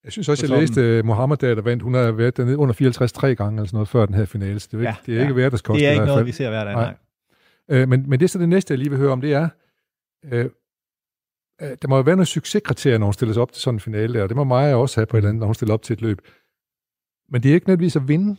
[0.05, 1.83] jeg synes også, jeg læste uh, Mohammed, der, der vandt.
[1.83, 4.61] Hun har været dernede under 54 tre gange, eller sådan noget, før den her finale.
[4.61, 5.23] Så det er, ja, ikke, det er ja.
[5.23, 5.79] ikke hverdagskost.
[5.79, 6.95] Det er ikke noget, vi ser hver dag, nej.
[7.69, 7.83] nej.
[7.83, 9.49] Uh, men, men det er så det næste, jeg lige vil høre om, det er,
[10.33, 13.77] uh, uh, der må jo være nogle succeskriterier, når hun stiller sig op til sådan
[13.77, 15.75] en finale, og det må Maja også have på et eller andet, når hun stiller
[15.75, 16.21] op til et løb.
[17.29, 18.37] Men det er ikke nødvendigvis at vinde.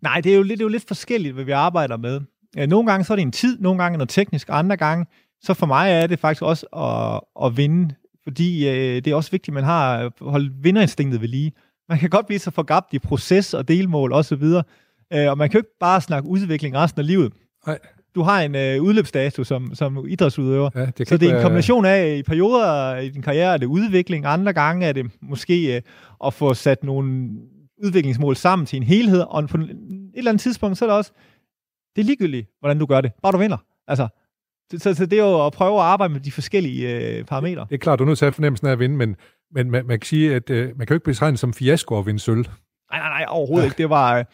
[0.00, 2.20] Nej, det er jo lidt, det er jo lidt forskelligt, hvad vi arbejder med.
[2.68, 5.06] Nogle gange så er det en tid, nogle gange noget teknisk, andre gange,
[5.40, 9.30] så for mig er det faktisk også at, at vinde fordi øh, det er også
[9.30, 11.52] vigtigt, at man har holdt vinderinstinktet ved lige.
[11.88, 14.64] Man kan godt blive så forgabt i proces og delmål osv., og,
[15.12, 17.32] øh, og man kan jo ikke bare snakke udvikling resten af livet.
[17.66, 17.78] Nej.
[18.14, 21.84] Du har en øh, udløbsdato som, som idrætsudøver, Ja, det så det er en kombination
[21.84, 25.82] af, i perioder i din karriere er det udvikling, andre gange er det måske øh,
[26.26, 27.30] at få sat nogle
[27.84, 29.70] udviklingsmål sammen til en helhed, og på et
[30.14, 31.12] eller andet tidspunkt, så er det også,
[31.96, 33.56] det er ligegyldigt, hvordan du gør det, bare du vinder.
[33.88, 34.08] Altså,
[34.78, 37.66] så, så, det er jo at prøve at arbejde med de forskellige øh, parametre.
[37.68, 39.16] Det er klart, du er nødt til at have fornemmelsen af at vinde, men,
[39.54, 42.06] men man, man kan sige, at øh, man kan jo ikke betegne som fiasko at
[42.06, 42.38] vinde sølv.
[42.38, 42.46] Nej,
[43.00, 43.78] nej, nej, overhovedet ikke.
[43.78, 44.24] Det var, øh,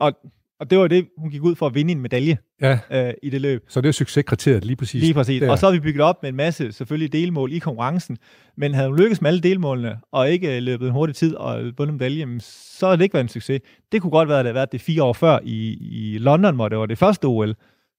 [0.00, 0.12] og,
[0.60, 3.30] og det var det, hun gik ud for at vinde en medalje Ja, øh, i
[3.30, 3.64] det løb.
[3.68, 5.02] så det er succeskriteriet lige præcis.
[5.02, 5.40] Lige præcis.
[5.40, 5.50] Der.
[5.50, 8.18] Og så har vi bygget op med en masse selvfølgelig delmål i konkurrencen,
[8.56, 11.72] men havde hun lykkes med alle delmålene, og ikke øh, løbet en hurtig tid og
[11.78, 13.60] vundet medalje, jamen, så har det ikke været en succes.
[13.92, 16.54] Det kunne godt være, at det havde været det fire år før i, i London,
[16.54, 17.54] hvor det var det første OL,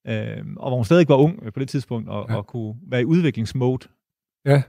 [0.08, 2.34] øh, og hvor hun stadig var ung øh, på det tidspunkt, og, Ja.
[2.34, 2.38] ja.
[2.38, 3.88] og kunne være i udviklingsmode.
[4.46, 4.62] Ja.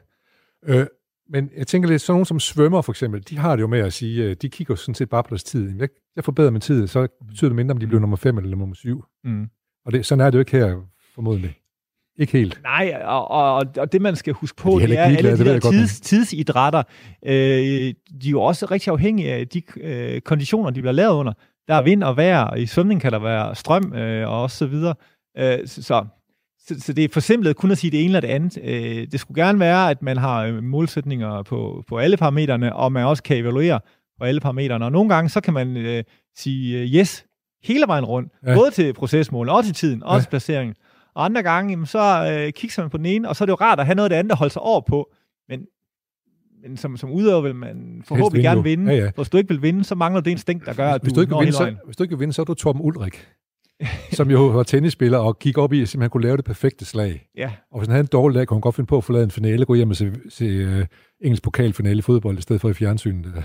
[0.67, 0.87] Øh,
[1.31, 3.79] men jeg tænker lidt, sådan nogen som svømmer for eksempel, de har det jo med
[3.79, 5.79] at sige, øh, de kigger sådan set bare på deres tid.
[5.79, 8.57] Jeg, jeg forbedrer min tid, så betyder det mindre, om de bliver nummer 5 eller
[8.57, 9.05] nummer 7.
[9.25, 9.47] Mm.
[9.87, 10.77] Og det, sådan er det jo ikke her,
[11.15, 11.55] formodentlig.
[12.19, 12.61] Ikke helt.
[12.63, 15.45] Nej, og, og, og det man skal huske på, De er det er, alle de
[15.45, 16.83] der tids, tidsidrætter,
[17.27, 17.95] øh, de
[18.27, 21.33] er jo også rigtig afhængige af de øh, konditioner, de bliver lavet under.
[21.69, 24.57] Der er vind og vejr, og i svømning kan der være strøm øh, og også
[24.57, 24.95] så videre.
[25.39, 26.05] Øh, så, så,
[26.79, 28.59] så, det er for simpelt kun at sige det ene eller det andet.
[28.65, 32.93] Øh, det skulle gerne være, at man har øh, målsætninger på, på alle parametrene, og
[32.93, 33.81] man også kan evaluere
[34.19, 34.85] på alle parametrene.
[34.85, 36.05] Og nogle gange, så kan man øh,
[36.37, 37.27] sige øh, yes
[37.63, 38.55] hele vejen rundt, Ja.
[38.55, 40.21] både til procesmål, og til tiden, og Ja.
[40.21, 40.75] til placeringen.
[41.15, 43.51] Og andre gange, jamen, så øh, kigger man på den ene, og så er det
[43.51, 45.13] jo rart at have noget af det andet at holde sig over på.
[45.49, 45.61] Men,
[46.63, 48.63] men som, som udøver vil man forhåbentlig vinde gerne jo.
[48.63, 48.93] vinde.
[48.93, 49.11] Ja, ja.
[49.17, 51.21] Hvis du ikke vil vinde, så mangler det instinkt, der gør, at Hvis du, du,
[51.21, 53.29] ikke når vinde, så, hvis du ikke vil vinde, så er du Torben Ulrik,
[54.13, 57.27] som jo var tennisspiller og gik op i, at han kunne lave det perfekte slag.
[57.37, 59.25] Ja, Og hvis han havde en dårlig dag, kunne han godt finde på at forlade
[59.25, 60.85] en finale, gå hjem og se, se uh,
[61.21, 63.27] engelsk pokalfinale i fodbold, i stedet for i fjernsynet.
[63.37, 63.43] Uh,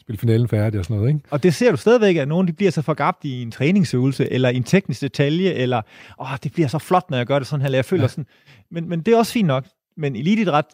[0.00, 1.20] spille finalen færdig og sådan noget, ikke?
[1.30, 4.48] og det ser du stadigvæk, at nogen de bliver så forgabt i en træningsøvelse, eller
[4.48, 5.82] en teknisk detalje, eller
[6.20, 8.04] åh, det bliver så flot, når jeg gør det sådan her, jeg føler Ja.
[8.04, 8.08] ja.
[8.08, 8.26] sådan.
[8.70, 9.64] Men, men det er også fint nok.
[9.96, 10.64] Men elitidræt,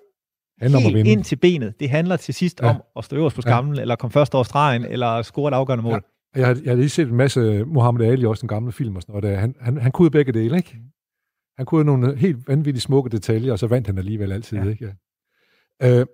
[0.60, 1.10] Handler om at helt vinde.
[1.10, 2.66] ind til benet, det handler til sidst Ja.
[2.66, 2.74] ja.
[2.74, 3.50] om at stå øverst på Ja.
[3.50, 5.92] skamlen, eller komme først over stregen, eller score et afgørende mål.
[5.92, 5.98] Ja.
[6.34, 9.02] Jeg har, jeg har lige set en masse Muhammad Ali, også en gammel film og
[9.02, 9.22] sådan noget.
[9.22, 9.40] Der.
[9.40, 10.80] Han, han, han kunne begge dele, ikke?
[11.56, 14.64] Han kunne nogle helt vanvittigt smukke detaljer, og så vandt han alligevel altid, ja.
[14.64, 14.70] Ja.
[14.70, 14.94] ikke?
[15.80, 16.00] Ja.
[16.00, 16.06] Øh,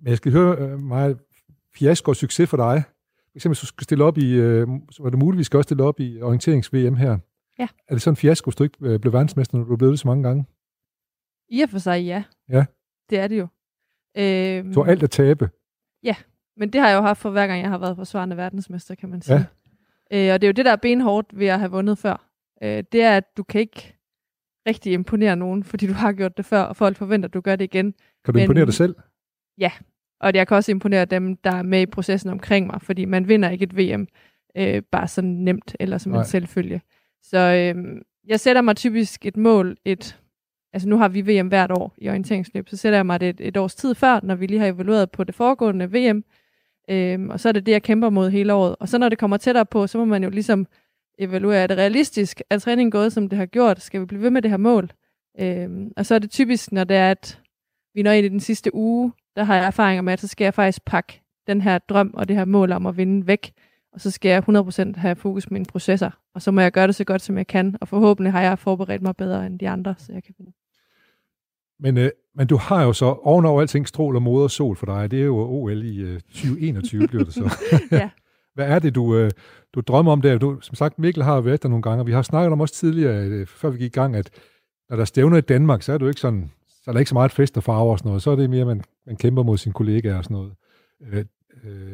[0.00, 1.18] men jeg skal høre øh, meget
[1.74, 2.82] fiasko og succes for dig.
[3.16, 5.56] For eksempel, hvis du skal stille op i, øh, så var det muligt, vi skal
[5.56, 7.18] også stille op i orienterings-VM her.
[7.58, 7.68] Ja.
[7.88, 9.92] Er det sådan en fiasko, hvis du ikke øh, blev verdensmester, når du er blevet
[9.92, 10.44] det så mange gange?
[11.48, 12.24] I og for sig, ja.
[12.48, 12.64] Ja.
[13.10, 13.46] Det er det jo.
[14.18, 15.50] Øhm, Du har alt at tabe.
[16.56, 19.08] Men det har jeg jo haft for hver gang, jeg har været forsvarende verdensmester, kan
[19.08, 19.36] man sige.
[19.36, 19.44] Ja.
[20.12, 22.28] Øh, og det er jo det, der er benhårdt ved at have vundet før.
[22.62, 23.96] Øh, det er, at du kan ikke
[24.68, 27.56] rigtig imponere nogen, fordi du har gjort det før, og folk forventer, at du gør
[27.56, 27.92] det igen.
[27.92, 28.94] Kan du Men- imponere dig selv?
[30.20, 33.28] Og jeg kan også imponere dem, der er med i processen omkring mig, fordi man
[33.28, 34.08] vinder ikke et VM
[34.56, 36.20] øh, bare sådan nemt eller som Nej.
[36.20, 36.80] en selvfølge.
[37.22, 40.20] Så øh, jeg sætter mig typisk et mål, et,
[40.72, 43.40] altså nu har vi VM hvert år i orienteringsløb, så sætter jeg mig det et,
[43.40, 46.24] et års tid før, når vi lige har evalueret på det foregående VM,
[46.90, 48.76] øh, og så er det det, jeg kæmper mod hele året.
[48.80, 50.66] Og så når det kommer tættere på, så må man jo ligesom
[51.18, 52.42] evaluere, er det realistisk?
[52.50, 53.80] Er træningen gået, som det har gjort?
[53.80, 54.90] Skal vi blive ved med det her mål?
[55.40, 57.40] Øhm, og så er det typisk, når det er, at
[57.94, 60.44] vi når ind i den sidste uge, der har jeg erfaringer med, at så skal
[60.44, 63.52] jeg faktisk pakke den her drøm og det her mål om at vinde væk.
[63.92, 64.42] Og så skal jeg
[64.96, 66.10] 100% have fokus på mine processer.
[66.34, 67.76] Og så må jeg gøre det så godt, som jeg kan.
[67.80, 70.52] Og forhåbentlig har jeg forberedt mig bedre end de andre, så jeg kan vinde.
[71.82, 73.86] Men, øh, men du har jo så ovenover alting
[74.22, 75.10] moder og sol for dig.
[75.10, 77.56] Det er jo OL i øh, 2021, bliver det så.
[77.92, 78.10] Ja.
[78.54, 79.30] Hvad er det, du, øh,
[79.74, 80.38] du drømmer om der?
[80.38, 82.74] Du, som sagt, Mikkel har været der nogle gange, og vi har snakket om også
[82.74, 84.30] tidligere, øh, før vi gik i gang, at
[84.88, 87.08] når der er stævner i Danmark, så er du ikke sådan, så er der ikke
[87.08, 88.22] så meget fest og farver og sådan noget.
[88.22, 90.52] Så er det mere, man, man kæmper mod sine kollegaer og sådan noget.
[91.12, 91.24] Øh,
[91.64, 91.92] øh,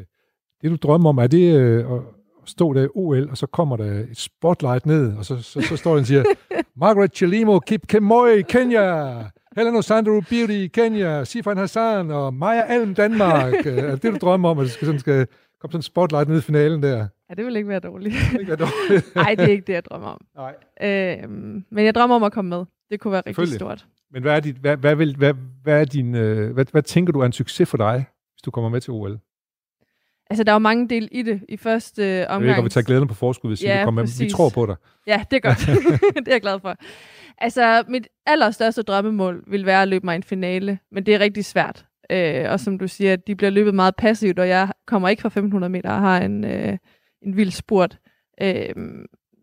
[0.62, 2.01] det, du drømmer om, er det øh, at
[2.44, 5.77] stå der i OL, og så kommer der et spotlight ned, og så, så, så
[5.77, 6.24] står den og siger,
[6.81, 9.05] Margaret Chelimo, Kip Kemoy, Kenya,
[9.58, 13.66] Helena Sandro Beauty, Kenya, Sifan Hassan og Maja Alm, Danmark.
[13.66, 15.26] Er det du drømmer om, at det skal sådan, skal
[15.60, 17.08] komme sådan en spotlight ned i finalen der?
[17.30, 18.14] Ja, det vil ikke være dårligt.
[19.14, 20.20] Nej, det er ikke det, jeg drømmer om.
[20.36, 20.54] Nej.
[21.22, 22.64] Øhm, men jeg drømmer om at komme med.
[22.90, 23.86] Det kunne være rigtig stort.
[24.10, 27.12] Men hvad, er dit, hvad, hvad, vil, hvad, hvad, er din, øh, hvad, hvad tænker
[27.12, 29.18] du er en succes for dig, hvis du kommer med til OL?
[30.30, 31.40] Altså, der er jo mange del i det.
[31.48, 32.48] I første øh, Jeg ved omgang...
[32.50, 34.24] ikke, om vi tager glæden på forskud, hvis Ja, du kommer med.
[34.24, 34.76] Vi tror på dig.
[35.06, 35.58] Ja, det er godt.
[36.24, 36.76] det er jeg glad for.
[37.38, 41.44] Altså, mit allerstørste drømmemål vil være at løbe mig en finale, men det er rigtig
[41.44, 41.86] svært.
[42.10, 45.26] Øh, og som du siger, de bliver løbet meget passivt, og jeg kommer ikke fra
[45.26, 46.78] 1500 meter og har en, øh,
[47.22, 47.98] en vild spurt.
[48.42, 48.74] Øh,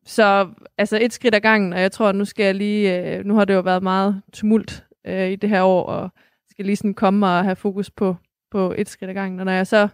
[0.05, 3.25] så altså et skridt ad gangen, og jeg tror, at nu skal jeg lige, øh,
[3.25, 6.09] nu har det jo været meget tumult øh, i det her år, og
[6.49, 8.15] skal lige sådan komme og have fokus på,
[8.51, 9.39] på et skridt ad gangen.
[9.39, 9.87] Og når jeg så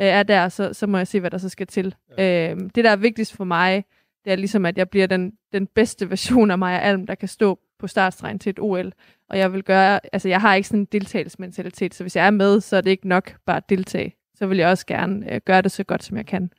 [0.00, 1.94] øh, er der, så, så må jeg se, hvad der så skal til.
[2.18, 2.52] Ja.
[2.52, 3.84] Øh, det, der er vigtigst for mig,
[4.24, 7.14] det er ligesom, at jeg bliver den, den bedste version af mig og Alm, der
[7.14, 8.92] kan stå på startstregen til et OL.
[9.28, 12.30] Og jeg vil gøre, altså jeg har ikke sådan en deltagelsesmentalitet, så hvis jeg er
[12.30, 14.14] med, så er det ikke nok bare at deltage.
[14.34, 16.50] Så vil jeg også gerne øh, gøre det så godt, som jeg kan.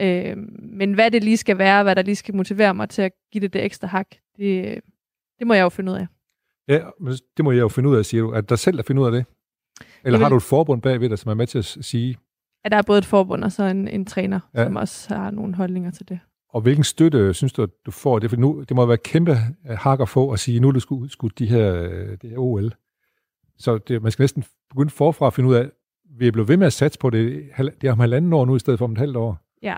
[0.00, 3.12] Øh, men hvad det lige skal være, hvad der lige skal motivere mig til at
[3.32, 4.80] give det det ekstra hak, det,
[5.38, 6.06] det må jeg jo finde ud af.
[6.68, 8.30] Ja, men det må jeg jo finde ud af, siger du.
[8.30, 9.24] Er det dig selv, der finder ud af det?
[10.04, 10.24] Eller vil...
[10.24, 12.16] har du et forbund bagved dig, som er med til at sige?
[12.66, 14.64] Ja, der er både et forbund og så en, en træner, ja.
[14.64, 16.18] som også har nogle holdninger til det.
[16.48, 18.30] Og hvilken støtte synes du, at du får det?
[18.30, 19.36] For nu, det må være kæmpe
[19.70, 22.38] øh, hak at få at sige, nu er du udskudt de her, øh, det her
[22.38, 22.74] OL.
[23.58, 25.70] Så det, man skal næsten begynde forfra at finde ud af,
[26.18, 27.44] vi er blevet ved med at satse på det.
[27.58, 29.38] Det er om halvanden år nu, i stedet for om et halvt år.
[29.62, 29.76] Ja.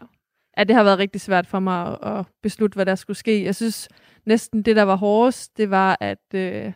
[0.59, 3.45] ja, det har været rigtig svært for mig at, at beslutte, hvad der skulle ske.
[3.45, 3.89] Jeg synes
[4.27, 6.73] næsten, det der var hårdest, det var, at øh,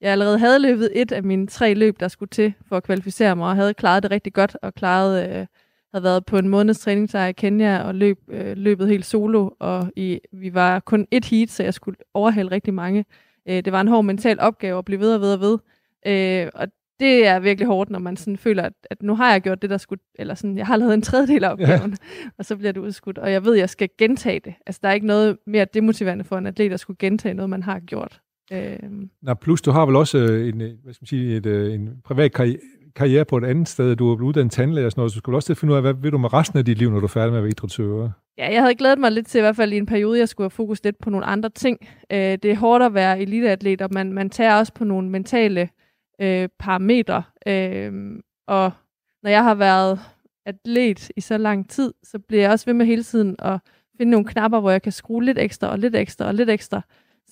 [0.00, 3.36] jeg allerede havde løbet et af mine tre løb, der skulle til for at kvalificere
[3.36, 5.46] mig, og havde klaret det rigtig godt, og klaret, øh,
[5.92, 9.92] havde været på en måneds træningslejr i Kenya, og løb, øh, løbet helt solo, og
[9.96, 13.04] i, vi var kun et heat, så jeg skulle overhale rigtig mange.
[13.48, 15.58] Øh, det var en hård mental opgave at blive ved og ved og ved.
[16.06, 16.68] Øh, og
[17.00, 19.70] det er virkelig hårdt, når man sådan føler, at, at nu har jeg gjort det,
[19.70, 22.28] der skulle, eller sådan, jeg har lavet en tredjedel af opgaven, ja.
[22.38, 24.54] og så bliver det udskudt, og jeg ved, at jeg skal gentage det.
[24.66, 27.62] Altså, der er ikke noget mere demotiverende for en atlet, at skulle gentage noget, man
[27.62, 28.20] har gjort.
[28.52, 28.78] Øh.
[29.22, 31.74] Nå, plus du har vel også øh, en, øh, hvad skal man sige, et, øh,
[31.74, 32.58] en privat karriere,
[32.96, 33.96] karriere på et andet sted.
[33.96, 35.72] Du er blevet uddannet tandlæge og sådan noget, så du skulle også til at finde
[35.72, 37.38] ud af, hvad vil du med resten af dit liv, når du er færdig med
[37.38, 38.10] at være idrætsøver?
[38.38, 40.44] Ja, jeg havde glædet mig lidt til, i hvert fald i en periode, jeg skulle
[40.44, 41.78] have fokus lidt på nogle andre ting.
[42.12, 45.68] Øh, det er hårdt at være eliteatlet, og man, man tager også på nogle mentale
[46.20, 47.22] øh, parametre.
[47.46, 47.92] Øh,
[48.48, 48.72] og
[49.22, 50.00] når jeg har været
[50.46, 53.58] atlet i så lang tid, så bliver jeg også ved med hele tiden at
[53.98, 56.82] finde nogle knapper, hvor jeg kan skrue lidt ekstra og lidt ekstra og lidt ekstra.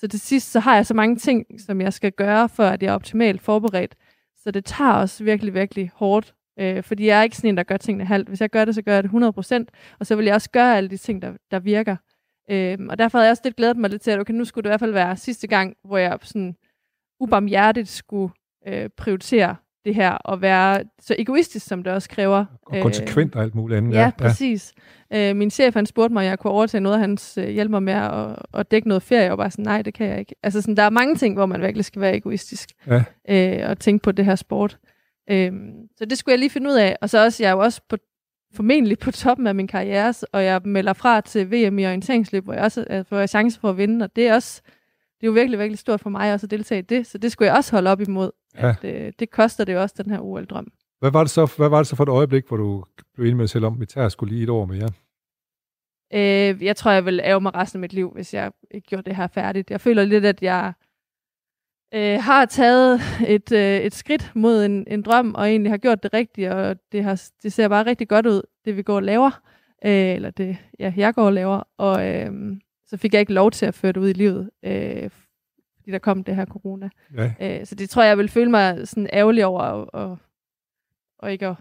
[0.01, 2.83] Så til sidst, så har jeg så mange ting, som jeg skal gøre, for at
[2.83, 3.95] jeg er optimalt forberedt.
[4.37, 6.35] Så det tager også virkelig, virkelig hårdt.
[6.59, 8.29] Øh, fordi jeg er ikke sådan en, der gør tingene halvt.
[8.29, 9.97] Hvis jeg gør det, så gør jeg det 100%.
[10.01, 11.97] Og så vil jeg også gøre alle de ting, der, der virker.
[12.51, 14.63] Øh, og derfor havde jeg også lidt glædet mig lidt til, at okay, nu skulle
[14.63, 16.57] det i hvert fald være sidste gang, hvor jeg sådan
[17.21, 18.33] ubarmhjertigt skulle
[18.67, 22.45] øh, prioritere det her, og være så egoistisk, som det også kræver.
[22.67, 23.95] Og konsekvent og alt muligt andet.
[23.95, 24.75] Ja, ja præcis.
[25.13, 27.71] Øh, min chef, han spurgte mig, om jeg kunne overtage noget af hans øh, hjælp
[27.71, 30.35] mig med at, at dække noget ferie, og bare sådan, nej, det kan jeg ikke.
[30.43, 33.05] Altså sådan, der er mange ting, hvor man virkelig skal være egoistisk, ja.
[33.29, 34.79] øh, og tænke på det her sport.
[35.31, 35.53] Øh,
[35.97, 36.97] så det skulle jeg lige finde ud af.
[37.01, 37.97] Og så også, jeg er jo også på,
[38.55, 42.53] formentlig på toppen af min karriere, og jeg melder fra til VM i orienteringsløb, hvor
[42.53, 44.63] jeg også øh, får chance for at vinde, og det er også
[45.21, 47.33] det er jo virkelig, virkelig stort for mig også at deltage i det, så det
[47.33, 48.31] skulle jeg også holde op imod.
[48.59, 48.69] Ja.
[48.69, 50.73] At, øh, det koster det også, den her OL-drøm.
[51.01, 53.37] Hvad var, det så, hvad var det så for et øjeblik, hvor du blev enig
[53.37, 54.89] med dig selv om, at tager skulle lige et år med jer?
[56.13, 59.03] Øh, jeg tror, jeg vil ære mig resten af mit liv, hvis jeg ikke gjorde
[59.03, 59.71] det her færdigt.
[59.71, 60.73] Jeg føler lidt, at jeg
[61.95, 66.03] øh, har taget et, øh, et skridt mod en, en drøm, og egentlig har gjort
[66.03, 69.03] det rigtigt, og det, har, det ser bare rigtig godt ud, det vi går og
[69.03, 69.41] laver.
[69.85, 71.63] Øh, eller det, ja, jeg går og laver.
[71.79, 75.11] Og øh, så fik jeg ikke lov til at føre det ud i livet, øh,
[75.89, 76.89] fordi der kom det her corona.
[77.17, 77.33] Ja.
[77.41, 80.19] Øh, så det tror jeg, jeg vil føle mig sådan ærgerlig over, og, og,
[81.19, 81.57] og ikke at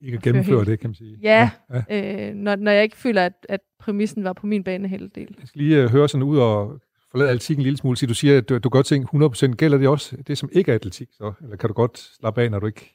[0.00, 1.18] ikke at gennemføre det, kan man sige.
[1.22, 1.50] Ja,
[1.90, 2.28] ja.
[2.28, 5.36] Øh, når, når jeg ikke føler, at, at præmissen var på min bane hele del.
[5.38, 7.96] Jeg skal lige uh, høre sådan ud og forlade atletik en lille smule.
[7.96, 9.54] Så du siger, at du, du godt tænke 100%.
[9.54, 11.08] Gælder det også det, som ikke er atletik?
[11.12, 11.32] Så?
[11.42, 12.94] Eller kan du godt slappe af, når du ikke,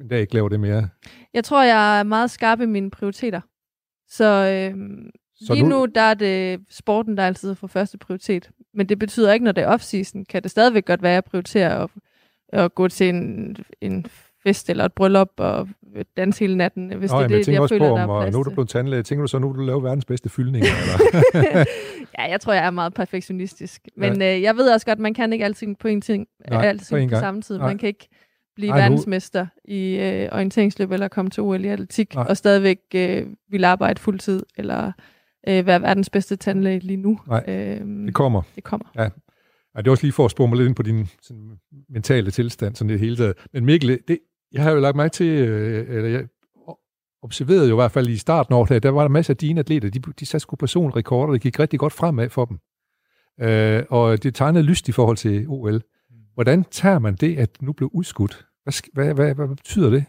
[0.00, 0.88] en dag ikke laver det mere?
[1.34, 3.40] Jeg tror, jeg er meget skarp i mine prioriteter.
[4.08, 4.78] Så øh,
[5.40, 8.50] så Lige nu, nu, der er det sporten, der altid får første prioritet.
[8.74, 11.24] Men det betyder ikke, når det er off-season, kan det stadigvæk godt være, at jeg
[11.24, 11.90] prioriterer at,
[12.48, 14.06] at gå til en, en
[14.42, 15.68] fest eller et bryllup og
[16.16, 18.32] danse hele natten, hvis Nå, det er det, jeg, jeg føler, på, der er plads
[18.32, 19.02] Nu er du blevet tandlæge.
[19.02, 20.64] Tænker du så, nu du laver verdens bedste fyldning?
[20.66, 21.64] Eller?
[22.18, 23.88] ja, jeg tror, jeg er meget perfektionistisk.
[23.96, 24.36] Men ja.
[24.36, 27.14] øh, jeg ved også godt, man kan ikke altid på en ting, Nej, altid på,
[27.14, 27.58] på samme tid.
[27.58, 27.66] Nej.
[27.66, 28.08] Man kan ikke
[28.56, 29.74] blive Ej, verdensmester nu...
[29.74, 32.26] i øh, orienteringsløb eller komme til OL i atletik Nej.
[32.28, 34.92] og stadigvæk øh, vil arbejde fuldtid eller
[35.48, 37.20] øh, være verdens bedste tandlæge lige nu.
[37.26, 38.42] Nej, øhm, det kommer.
[38.54, 38.86] Det kommer.
[38.94, 39.02] Ja.
[39.02, 39.08] ja.
[39.76, 42.74] det er også lige for at spore mig lidt ind på din sådan, mentale tilstand,
[42.74, 43.36] sådan det hele taget.
[43.52, 44.18] Men Mikkel, det,
[44.52, 46.26] jeg har jo lagt mig til, øh, eller jeg
[47.22, 49.60] observerede jo i hvert fald i starten af året, der var der masser af dine
[49.60, 52.58] atleter, de, de satte sgu personrekorder, det gik rigtig godt fremad for dem.
[53.40, 55.82] Øh, og det tegnede lyst i forhold til OL.
[56.34, 58.46] Hvordan tager man det, at nu blev udskudt?
[58.64, 60.04] Hvad, hvad, hvad, hvad betyder det?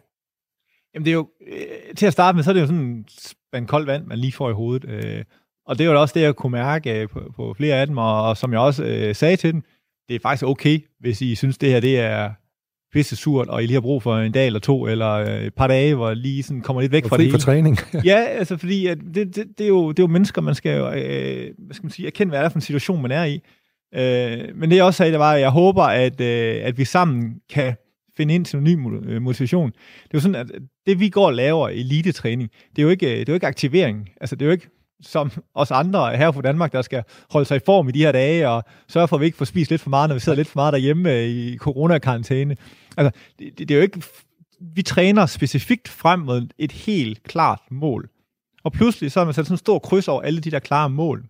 [0.94, 3.06] Jamen det er jo, øh, til at starte med, så er det jo sådan
[3.58, 4.90] en kold vand, man lige får i hovedet.
[4.90, 5.24] Øh,
[5.66, 8.30] og det var også det, jeg kunne mærke øh, på, på flere af dem, og,
[8.30, 9.64] og som jeg også øh, sagde til dem,
[10.08, 12.32] det er faktisk okay, hvis I synes, det her det er
[12.94, 15.54] pisse surt, og I lige har brug for en dag eller to, eller øh, et
[15.54, 17.78] par dage, hvor I lige sådan kommer lidt væk fra det for træning.
[18.06, 20.78] ja, altså fordi at det, det, det, er jo, det er jo mennesker, man skal
[20.78, 23.24] jo, øh, hvad skal man sige, erkende, hvad er det for en situation, man er
[23.24, 23.42] i.
[23.96, 26.86] Øh, men det jeg også sagde, det var, at jeg håber, at, øh, at vi
[26.86, 27.76] sammen kan
[28.18, 28.76] finde ind til en ny
[29.18, 29.72] motivation.
[29.72, 30.52] Det er jo sådan, at
[30.86, 33.34] det vi går og laver i elitetræning, det er jo ikke, øh, det er jo
[33.34, 34.10] ikke aktivering.
[34.22, 34.70] Altså det er jo ikke
[35.02, 38.12] som os andre her fra Danmark, der skal holde sig i form i de her
[38.12, 40.36] dage, og sørge for, at vi ikke får spist lidt for meget, når vi sidder
[40.36, 42.58] lidt for meget derhjemme øh, i coronakarantæne.
[42.98, 44.04] Altså, det, det, det er jo ikke...
[44.76, 48.10] Vi træner specifikt frem mod et helt klart mål.
[48.64, 50.90] Og pludselig så har man sat sådan en stor kryds over alle de der klare
[50.90, 51.26] mål.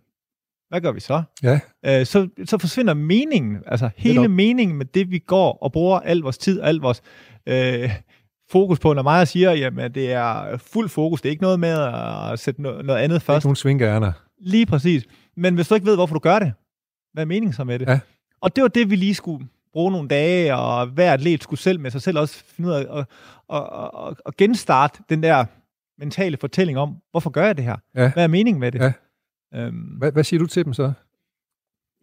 [0.72, 1.22] Hvad gør vi så?
[1.42, 1.60] Ja.
[1.86, 6.18] Øh, så, så forsvinder meningen, altså hele meningen med det, vi går og bruger al
[6.18, 7.02] vores tid, al vores
[7.46, 7.90] øh,
[8.50, 8.92] fokus på.
[8.92, 11.68] Når mig siger, jamen det er fuld fokus, det er ikke noget med
[12.32, 13.44] at sætte noget, noget andet Ikke først.
[13.46, 14.12] nogen svingærner.
[14.40, 15.04] Lige præcis.
[15.36, 16.52] Men hvis du ikke ved, hvorfor du gør det,
[17.12, 17.88] hvad er meningen så med det?
[17.88, 18.00] Ja.
[18.40, 21.80] Og det var det, vi lige skulle bruge nogle dage, og hver atlet skulle selv
[21.80, 23.04] med sig selv også finde ud af at,
[23.52, 23.62] at,
[24.08, 25.44] at, at genstarte den der
[25.98, 27.76] mentale fortælling om, hvorfor gør jeg det her?
[27.96, 28.10] Ja.
[28.12, 28.78] Hvad er meningen med det?
[28.80, 28.92] Ja.
[29.54, 30.92] Øhm, Hvad, hvad siger du til dem så?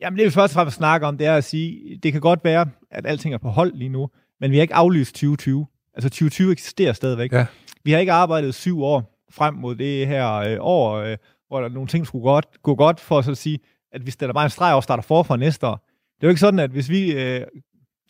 [0.01, 2.43] Jamen det vi først og fremmest snakker om, det er at sige, det kan godt
[2.43, 5.67] være, at alting er på hold lige nu, men vi har ikke aflyst 2020.
[5.93, 7.31] Altså 2020 eksisterer stadigvæk.
[7.31, 7.45] Ja.
[7.83, 11.69] Vi har ikke arbejdet syv år frem mod det her øh, år, øh, hvor der
[11.69, 13.59] nogle ting skulle godt, gå godt, for så at sige,
[13.91, 15.85] at vi stiller bare en streg og starter forfra næste år.
[16.15, 17.41] Det er jo ikke sådan, at hvis vi øh,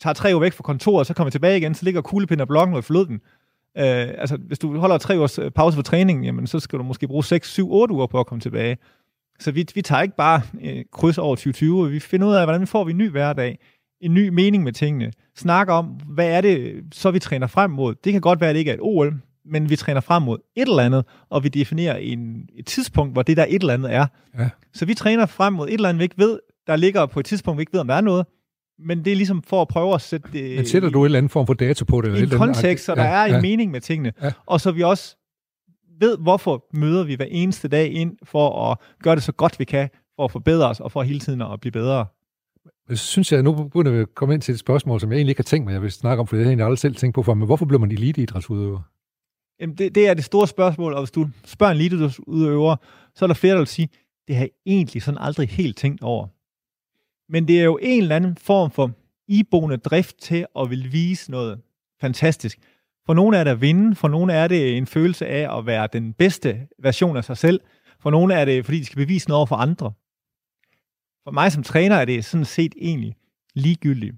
[0.00, 2.48] tager tre uger væk fra kontoret, så kommer vi tilbage igen, så ligger kuglepind og
[2.48, 3.20] blokken og forlod den.
[3.78, 6.84] Øh, altså, hvis du holder tre ugers øh, pause for træningen, jamen, så skal du
[6.84, 8.78] måske bruge 6, 7, 8 uger på at komme tilbage.
[9.40, 12.60] Så vi, vi tager ikke bare øh, kryds over 2020, vi finder ud af, hvordan
[12.60, 13.58] vi får vi en ny hverdag,
[14.00, 17.94] en ny mening med tingene, snakker om, hvad er det, så vi træner frem mod.
[18.04, 19.14] Det kan godt være, at det ikke er et OL,
[19.44, 23.22] men vi træner frem mod et eller andet, og vi definerer en, et tidspunkt, hvor
[23.22, 24.06] det der et eller andet er.
[24.38, 24.48] Ja.
[24.74, 27.26] Så vi træner frem mod et eller andet, vi ikke ved, der ligger på et
[27.26, 28.26] tidspunkt, vi ikke ved, om der er noget,
[28.78, 31.18] men det er ligesom for at prøve at sætte det Men sætter du en eller
[31.18, 32.06] anden form for dato på det?
[32.06, 33.40] eller i en kontekst, så der ja, er en ja.
[33.40, 34.12] mening med tingene.
[34.22, 34.32] Ja.
[34.46, 35.16] Og så vi også
[36.00, 39.64] ved, hvorfor møder vi hver eneste dag ind for at gøre det så godt vi
[39.64, 42.06] kan, for at forbedre os og for hele tiden at blive bedre.
[42.88, 45.30] Så synes jeg, nu begynder vi at komme ind til et spørgsmål, som jeg egentlig
[45.30, 46.94] ikke har tænkt mig, jeg vil snakke om, for det har jeg egentlig aldrig selv
[46.94, 48.80] tænkt på før, men hvorfor bliver man eliteidrætsudøver?
[49.60, 52.76] Jamen, det, det er det store spørgsmål, og hvis du spørger en eliteudøver,
[53.14, 53.88] så er der flere, der vil sige,
[54.28, 56.26] det har jeg egentlig sådan aldrig helt tænkt over.
[57.32, 58.90] Men det er jo en eller anden form for
[59.28, 61.60] iboende drift til at vil vise noget
[62.00, 62.58] fantastisk.
[63.06, 65.88] For nogle er det at vinde, for nogle er det en følelse af at være
[65.92, 67.60] den bedste version af sig selv,
[68.00, 69.92] for nogle er det, fordi de skal bevise noget over for andre.
[71.24, 73.16] For mig som træner er det sådan set egentlig
[73.54, 74.14] ligegyldigt.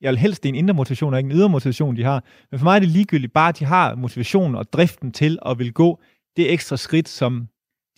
[0.00, 2.24] Jeg vil helst, det er en indre motivation og ikke en ydre motivation, de har.
[2.50, 5.58] Men for mig er det ligegyldigt, bare at de har motivationen og driften til at
[5.58, 6.00] vil gå
[6.36, 7.48] det ekstra skridt, som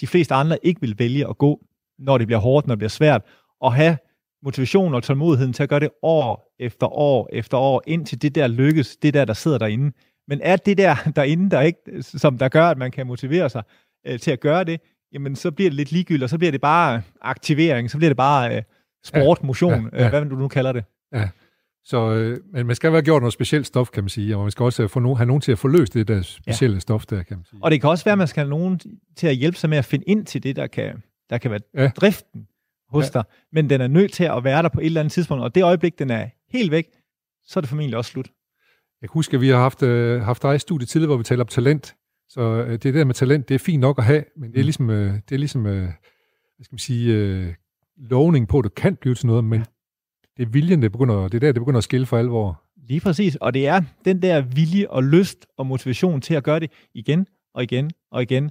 [0.00, 1.60] de fleste andre ikke vil vælge at gå,
[1.98, 3.22] når det bliver hårdt, når det bliver svært,
[3.60, 3.98] og have
[4.42, 8.46] motivationen og tålmodigheden til at gøre det år efter år efter år, indtil det der
[8.46, 9.92] lykkes, det der, der sidder derinde.
[10.28, 13.62] Men er det der derinde, der ikke, som der gør, at man kan motivere sig
[14.06, 14.80] øh, til at gøre det,
[15.12, 18.16] jamen så bliver det lidt ligegyldigt, og så bliver det bare aktivering, så bliver det
[18.16, 18.62] bare øh,
[19.04, 20.04] sport, motion, ja, ja, ja.
[20.04, 20.84] Øh, hvad du nu kalder det.
[21.86, 24.50] Så øh, men man skal være gjort noget specielt stof, kan man sige, og man
[24.50, 26.80] skal også øh, få no- have nogen til at få løst det der specielle ja.
[26.80, 27.58] stof der, kan man sige.
[27.62, 28.80] Og det kan også være, at man skal have nogen
[29.16, 31.60] til at hjælpe sig med at finde ind til det, der kan, der kan være
[31.74, 31.82] Ja.
[31.82, 31.88] ja.
[31.96, 32.46] driften
[32.88, 33.08] hos Ja.
[33.14, 33.22] ja.
[33.22, 33.24] dig.
[33.52, 35.62] Men den er nødt til at være der på et eller andet tidspunkt, og det
[35.62, 36.86] øjeblik, den er helt væk,
[37.46, 38.30] så er det formentlig også slut.
[39.04, 41.24] Jeg kan huske, at vi har haft, øh, haft dig i studiet tidligere, hvor vi
[41.24, 41.94] taler om talent.
[42.28, 44.64] Så øh, det der med talent, det er fint nok at have, men det er
[44.64, 47.54] ligesom, øh, det er ligesom øh, hvad skal man sige, øh,
[47.96, 49.60] lovning på, at du kan blive til noget, men
[50.36, 52.62] det er viljen, det, begynder, det er der, det begynder at skille for alvor.
[52.88, 53.36] Lige præcis.
[53.36, 57.26] Og det er den der vilje og lyst og motivation til at gøre det igen
[57.54, 58.50] og igen og igen.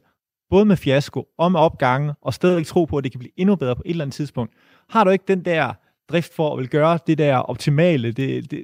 [0.50, 3.56] Både med fiasko og med opgange, og stadigvæk tro på, at det kan blive endnu
[3.56, 4.54] bedre på et eller andet tidspunkt.
[4.90, 5.74] Har du ikke den der
[6.10, 8.64] drift for at vil gøre det der optimale, det, det,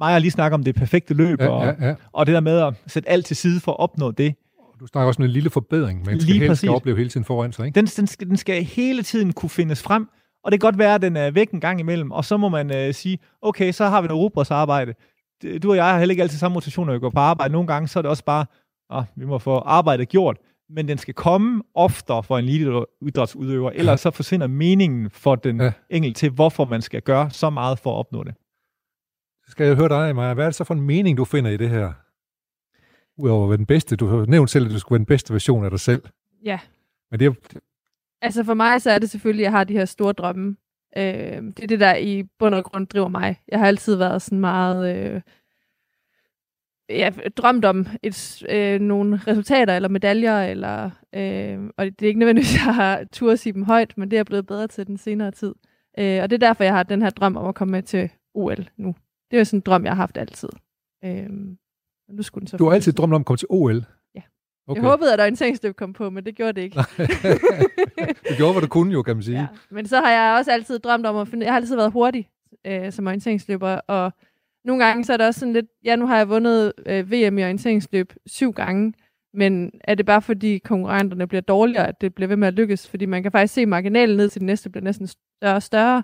[0.00, 1.94] mig har lige snakket om det perfekte løb, Ja, og, ja, ja.
[2.12, 4.34] og det der med at sætte alt til side for at opnå det,
[4.80, 7.52] Du snakker også om en lille forbedring, man skal helst skal opleve hele tiden foran
[7.52, 7.76] sig, ikke?
[7.76, 10.08] den, den, skal, den skal hele tiden kunne findes frem,
[10.44, 12.48] og det kan godt være, at den er væk en gang imellem, og så må
[12.48, 14.94] man øh, sige, okay, så har vi noget rugbrødsarbejde.
[15.42, 17.52] Det- Du og jeg har heller ikke altid samme motivation, når vi går på arbejde.
[17.52, 18.46] Nogle gange, så er det også bare,
[18.90, 20.36] ah, vi må få arbejdet gjort,
[20.70, 25.60] men den skal komme oftere for en lille idrætsudøver, ellers så forsvinder meningen for den
[25.60, 25.72] ja.
[25.90, 28.34] enkelte til, hvorfor man skal gøre så meget for at opnå det.
[29.50, 30.34] Skal jeg høre dig, Maja.
[30.34, 31.92] Hvad er det så for en mening, du finder i det her?
[33.16, 33.96] Udover at være den bedste.
[33.96, 36.02] Du har nævnt selv, at du skulle være den bedste version af dig selv.
[36.44, 36.58] Ja.
[37.10, 37.58] Men det er,
[38.22, 40.56] Altså for mig, så er det selvfølgelig, at jeg har de her store drømme.
[40.96, 41.02] Øh,
[41.42, 43.40] det er det, der i bund og grund driver mig.
[43.48, 44.96] Jeg har altid været sådan meget...
[44.96, 45.20] Øh,
[46.88, 52.18] ja, drømt om et, øh, nogle resultater eller medaljer, eller, øh, og det er ikke
[52.18, 54.66] nødvendigvis, at jeg har tur at sige dem højt, men det er jeg blevet bedre
[54.66, 55.54] til den senere tid.
[55.98, 58.10] Øh, og det er derfor, jeg har den her drøm om at komme med til
[58.34, 58.94] OL nu.
[59.30, 60.48] Det er jo sådan en drøm, jeg har haft altid.
[61.04, 61.28] Øh,
[62.08, 63.84] og nu skulle den så du har altid drømt om at komme til OL?
[64.14, 64.22] Ja.
[64.68, 64.82] Okay.
[64.82, 66.76] Jeg håbede, at orienteringsløb kom på, men det gjorde det ikke.
[68.28, 69.38] du gjorde, hvad du kunne jo, kan man sige.
[69.38, 69.46] Ja.
[69.70, 71.44] Men så har jeg også altid drømt om at finde...
[71.46, 72.28] Jeg har altid været hurtig
[72.66, 74.12] øh, som orienteringsløber, og
[74.64, 77.38] nogle gange så er det også sådan lidt, ja, nu har jeg vundet øh, VM
[77.38, 78.94] i orienteringsløb syv gange,
[79.34, 82.88] men er det bare fordi konkurrenterne bliver dårligere, at det bliver ved med at lykkes?
[82.88, 86.02] Fordi man kan faktisk se marginalen ned til det næste bliver næsten større og større.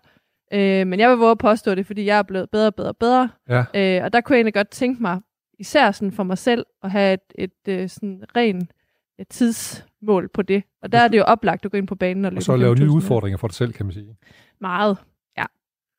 [0.52, 2.88] Øh, men jeg vil våge at påstå det, fordi jeg er blevet bedre og bedre
[2.88, 3.28] og bedre.
[3.48, 3.64] Ja.
[3.74, 5.20] Øh, og der kunne jeg egentlig godt tænke mig,
[5.58, 8.70] især sådan for mig selv, at have et, et, et sådan ren
[9.18, 10.62] et tidsmål på det.
[10.82, 12.56] Og der er det jo oplagt at gå ind på banen og løbe Og så
[12.56, 14.16] lave nye 5.000 udfordringer for dig selv, kan man sige.
[14.60, 14.98] Meget,
[15.38, 15.44] ja.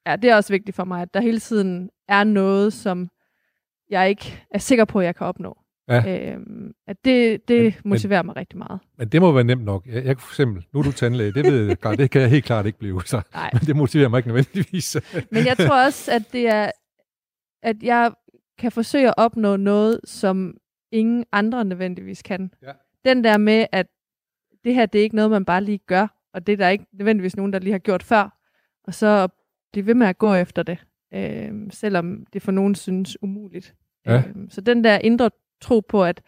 [0.08, 3.10] Ja, det er også vigtigt for mig, at der hele tiden er noget, som
[3.90, 5.58] jeg ikke er sikker på, at jeg kan opnå.
[5.90, 6.32] Ja.
[6.34, 8.80] Øhm, at det, det Men- motiverer mig rigtig meget.
[8.98, 9.86] Men det må være nemt nok.
[9.88, 12.46] Jeg, jeg for eksempel, nu er du tandlæge, det ved jeg det kan jeg helt
[12.46, 13.02] klart ikke blive.
[13.06, 13.22] Så.
[13.34, 13.50] Nej.
[13.54, 14.98] Men det motiverer mig ikke nødvendigvis.
[15.32, 16.72] Men jeg tror også, at det er,
[17.64, 18.12] at jeg
[18.58, 20.58] kan forsøge at opnå noget, som
[20.92, 22.52] ingen andre nødvendigvis kan.
[22.64, 22.72] Ja.
[23.06, 23.88] Den der med, at
[24.64, 26.86] det her, det er ikke noget, man bare lige gør, og det er der ikke
[26.94, 28.38] nødvendigvis nogen, der lige har gjort før,
[28.84, 29.28] og så
[29.72, 30.78] blive ved med at gå efter det,
[31.14, 33.76] øh, selvom det for nogen synes umuligt.
[34.06, 34.16] Ja.
[34.18, 35.30] Øh, så den der indre
[35.62, 36.22] tro på, at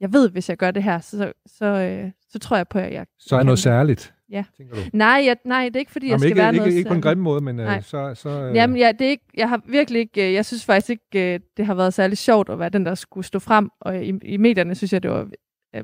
[0.00, 2.78] jeg ved, hvis jeg gør det her, så, så, så, øh, så tror jeg på,
[2.78, 4.44] at jeg Så er kan noget særligt, Ja.
[4.56, 4.80] tænker du.
[4.92, 6.88] Nej, jeg, nej, det er ikke, fordi jeg Jamen, skal ikke, være ikke, noget ikke
[6.88, 7.76] på en grim måde, men Nej.
[7.76, 8.14] øh, så...
[8.14, 10.90] så øh, Jamen, ja, det er ikke, jeg har virkelig ikke, øh, jeg synes faktisk
[10.90, 14.04] ikke, øh, det har været særlig sjovt at være den, der skulle stå frem, og
[14.04, 15.28] i, i medierne synes jeg, det var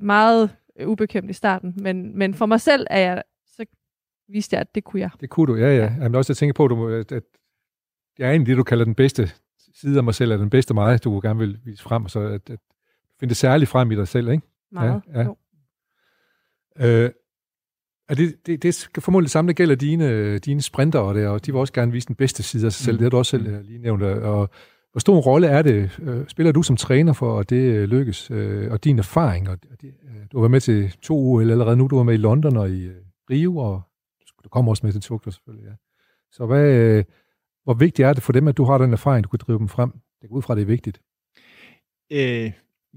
[0.01, 0.51] meget
[0.87, 3.65] ubekvemt i starten, men, men for mig selv er jeg, så
[4.29, 5.11] viste jeg, at det kunne jeg.
[5.21, 5.93] Det kunne du, ja, ja.
[6.01, 7.23] Jamen, også jeg tænker på, at, du, at, at
[8.19, 9.31] jeg er egentlig det, du kalder den bedste
[9.75, 12.21] side af mig selv, er den bedste mig, du gerne vil vise frem, og så
[12.21, 12.61] at, at
[13.21, 14.47] finde det særligt frem i dig selv, ikke?
[14.73, 15.03] Meget.
[15.15, 15.25] Ja, ja.
[15.25, 15.37] Jo.
[16.79, 17.11] Øh,
[18.09, 21.47] er det, det, det skal formodentlig samme, der gælder dine, dine sprinter, og, det, og
[21.47, 22.95] de vil også gerne vise den bedste side af sig selv.
[22.95, 22.99] Mm.
[22.99, 24.03] Det har du også selv øh, lige nævnt.
[24.03, 24.51] Og
[24.93, 27.89] hvor stor en rolle er det, øh, spiller du som træner for, at det øh,
[27.89, 28.31] lykkes,
[28.71, 29.49] og din erfaring?
[29.49, 29.95] Og, det,
[30.33, 32.71] du har været med til to OL allerede nu, du var med i London og
[32.71, 32.91] i
[33.31, 33.83] Rio, og
[34.45, 35.75] du kommer også med til Tokyo selvfølgelig, ja.
[36.33, 37.05] Så hvad,
[37.65, 39.69] hvor vigtigt er det for dem, at du har den erfaring, du kan drive dem
[39.69, 39.91] frem?
[40.23, 41.01] Det går ud fra, at det er vigtigt.
[42.13, 42.53] Øh,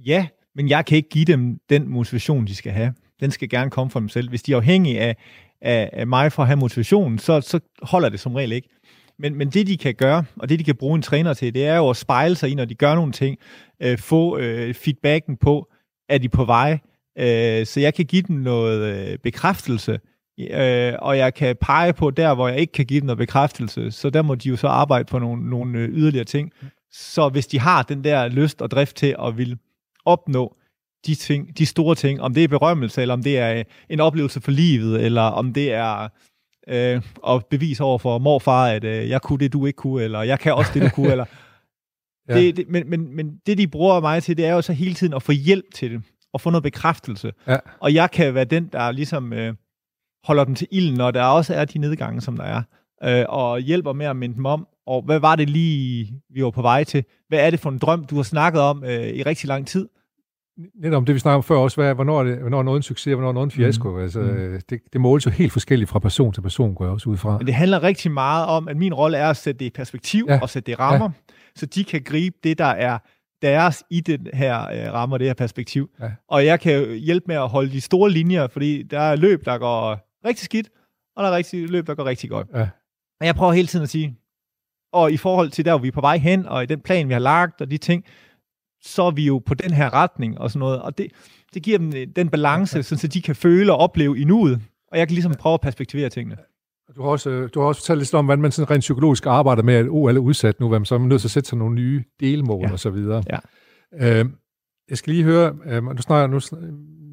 [0.06, 2.93] ja, men jeg kan ikke give dem den motivation, de skal have.
[3.20, 4.30] Den skal gerne komme fra dem selv.
[4.30, 5.16] Hvis de er afhængige af,
[5.62, 8.70] af, af mig for at have motivationen, så, så holder det som regel ikke.
[9.20, 11.66] Men, men det, de kan gøre, og det, de kan bruge en træner til, det
[11.66, 13.38] er jo at spejle sig i, når de gør nogle ting.
[13.82, 15.72] Øh, få øh, feedbacken på,
[16.10, 16.80] er de på vej.
[17.20, 20.00] Øh, så jeg kan give dem noget øh, bekræftelse,
[20.39, 23.91] øh, og jeg kan pege på der, hvor jeg ikke kan give dem noget bekræftelse.
[23.91, 26.52] Så der må de jo så arbejde på nogle, nogle øh, yderligere ting.
[26.91, 29.58] Så hvis de har den der lyst og drift til at ville
[30.06, 30.56] opnå
[31.06, 34.00] de, ting, de store ting, om det er berømmelse, eller om det er øh, en
[34.00, 36.10] oplevelse for livet, eller om det er
[36.68, 40.22] øh, at bevise over for morfar, at øh, jeg kunne det, du ikke kunne, eller
[40.22, 41.26] jeg kan også det, du kunne, eller
[42.30, 42.38] Ja.
[42.38, 44.93] det, det, men, men, men det, de bruger mig til, det er jo så hele
[44.93, 47.32] tiden at få hjælp til det, og få noget bekræftelse.
[47.47, 47.58] Ja.
[47.80, 49.54] Og jeg kan være den, der ligesom øh,
[50.24, 52.64] holder dem til ilden, når der også er de nedgange, som der er,
[53.04, 56.50] øh, og hjælper med at minde dem om, og hvad var det lige, vi var
[56.52, 57.04] på vej til?
[57.28, 59.89] Hvad er det for en drøm, du har snakket om øh, i rigtig lang tid?
[60.82, 62.78] Netop om det, vi snakker om før også, hvad, hvornår, er det, hvornår er noget
[62.78, 63.91] en succes, og hvornår er noget en fiasko.
[63.91, 64.00] Mm.
[64.00, 64.62] Altså, Mm.
[64.70, 67.38] det, det måles jo helt forskelligt fra person til person, går jeg også ud fra.
[67.38, 70.26] Men det handler rigtig meget om, at min rolle er at sætte det i perspektiv
[70.30, 70.39] Ja.
[70.41, 71.34] og sætte det i rammer, ja.
[71.56, 72.97] så de kan gribe det, der er
[73.41, 75.89] deres i den her øh, rammer, det her perspektiv.
[76.02, 76.12] Ja.
[76.30, 79.58] Og jeg kan hjælpe med at holde de store linjer, fordi der er løb, der
[79.58, 80.70] går rigtig skidt,
[81.16, 82.47] og der er rigtig løb, der går rigtig godt.
[82.56, 82.68] Ja.
[83.20, 84.15] Og jeg prøver hele tiden at sige,
[84.93, 87.07] og i forhold til der, hvor vi er på vej hen, og i den plan,
[87.07, 88.03] vi har lagt, og de ting,
[88.82, 90.82] så er vi jo på den her retning og sådan noget.
[90.82, 91.07] Og det,
[91.53, 94.61] det giver dem øh, den balance, så de kan føle og opleve i nuet.
[94.91, 96.38] Og jeg kan ligesom prøve at perspektivere tingene.
[96.95, 99.26] Du har, også, øh, du har også fortalt lidt om, hvordan man sådan rent psykologisk
[99.26, 101.49] arbejder med, at OL er udsat nu, hvad man så er nødt til at sætte
[101.49, 102.72] sig nogle nye delmål Ja.
[102.72, 103.24] og så videre.
[103.30, 103.39] Ja.
[104.22, 104.26] Øh,
[104.89, 106.39] jeg skal lige høre, øh, du snakker, nu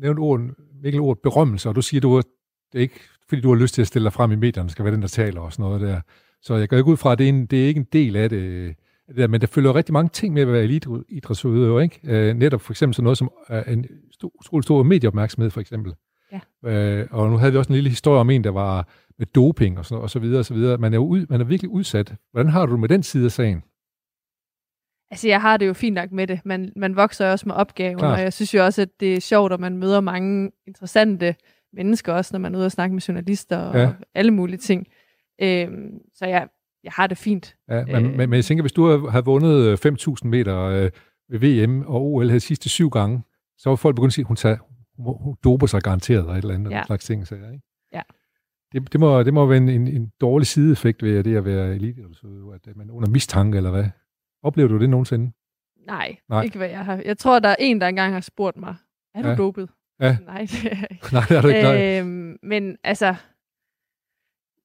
[0.01, 2.23] nævnte Mikkel ordet berømmelse, og du siger, du er,
[2.73, 4.85] det er ikke, fordi du har lyst til at stille dig frem i medierne, skal
[4.85, 6.01] være den, der taler og sådan noget der.
[6.43, 8.17] Så jeg går ikke ud fra, at det er, en, det er ikke en del
[8.17, 8.75] af det,
[9.09, 12.01] det der, men der følger rigtig mange ting med at være eliteidrætsudøver, ikke?
[12.05, 15.95] Øh, netop for eksempel sådan noget som øh, en stor, utrolig stor medieopmærksomhed, for eksempel.
[16.33, 16.71] Ja.
[16.71, 19.79] Øh, og nu havde vi også en lille historie om en, der var med doping
[19.79, 20.79] og, sådan, og så videre og så videre.
[20.79, 22.15] Man er, jo ud, man er virkelig udsat.
[22.33, 23.63] Hvordan har du med den side af sagen?
[25.11, 26.41] Altså, jeg har det jo fint nok med det.
[26.45, 28.13] Man, man vokser også med opgaven, Klart.
[28.13, 31.35] og jeg synes jo også, at det er sjovt, at man møder mange interessante
[31.73, 33.93] mennesker, også når man er ude og snakke med journalister og Ja.
[34.15, 34.87] alle mulige ting.
[35.43, 36.49] Øhm, så jeg,
[36.85, 37.57] jeg har det fint.
[37.69, 38.17] Ja, men, Øh.
[38.17, 40.91] men, jeg tænker, hvis du havde- havde vundet øh, 5.000 meter øh,
[41.31, 43.23] ved VM og OL havde sidste syv gange,
[43.59, 44.57] så var folk begyndt at sige, at hun, tager,
[44.99, 46.83] hun, doper sig garanteret og et eller andet Ja.
[46.87, 47.27] slags ting.
[47.27, 47.61] Så, ikke?
[47.93, 48.03] Ja.
[48.73, 51.75] Det, det, må, det må være en, en, en dårlig sideeffekt ved det at være
[51.75, 53.85] eliteidrætsudøver, at man er under mistanke eller hvad.
[54.43, 55.33] Oplever du det nogensinde?
[55.87, 56.17] Nej, Nej.
[56.29, 57.03] Nej, ikke hvad jeg har.
[57.05, 58.75] Jeg tror, der er en, der engang har spurgt mig,
[59.15, 59.35] er du Ja.
[59.37, 59.69] dopet?
[60.01, 60.17] Ja.
[60.27, 61.07] Nej, det er jeg ikke.
[61.13, 61.99] Nej, det er du ikke.
[61.99, 63.15] Øh, Øhm, men altså,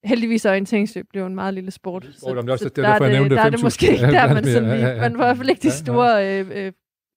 [0.03, 2.03] heldigvis er orienteringsløb blev en meget lille sport.
[2.03, 3.63] Lille sport, det også- det er der, derfor, jeg det, nævnte der er det 5.000.
[3.63, 5.01] måske ikke Ja, der, man, sådan, ja, lige, ja, ja.
[5.01, 6.71] man får i hvert fald ikke de Ja, store øh, øh,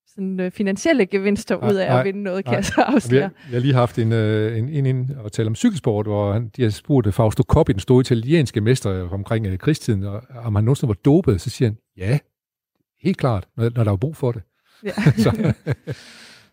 [0.07, 2.57] sådan, øh, finansielle gevinster Nej, ud af nej, at vinde noget, kan nej.
[2.57, 3.23] jeg så afsløre.
[3.23, 6.33] har, vi har lige haft en, øh, en, en, en og tale om cykelsport, hvor
[6.33, 10.03] han, de har spurgt øh, Fausto Coppi, den store italienske mester øh, omkring øh, krigstiden,
[10.05, 12.19] og, om han nogensinde var dopet, så siger han, ja,
[13.03, 14.43] helt klart, når, når der var brug for det.
[14.85, 14.91] Ja.
[15.25, 15.31] så,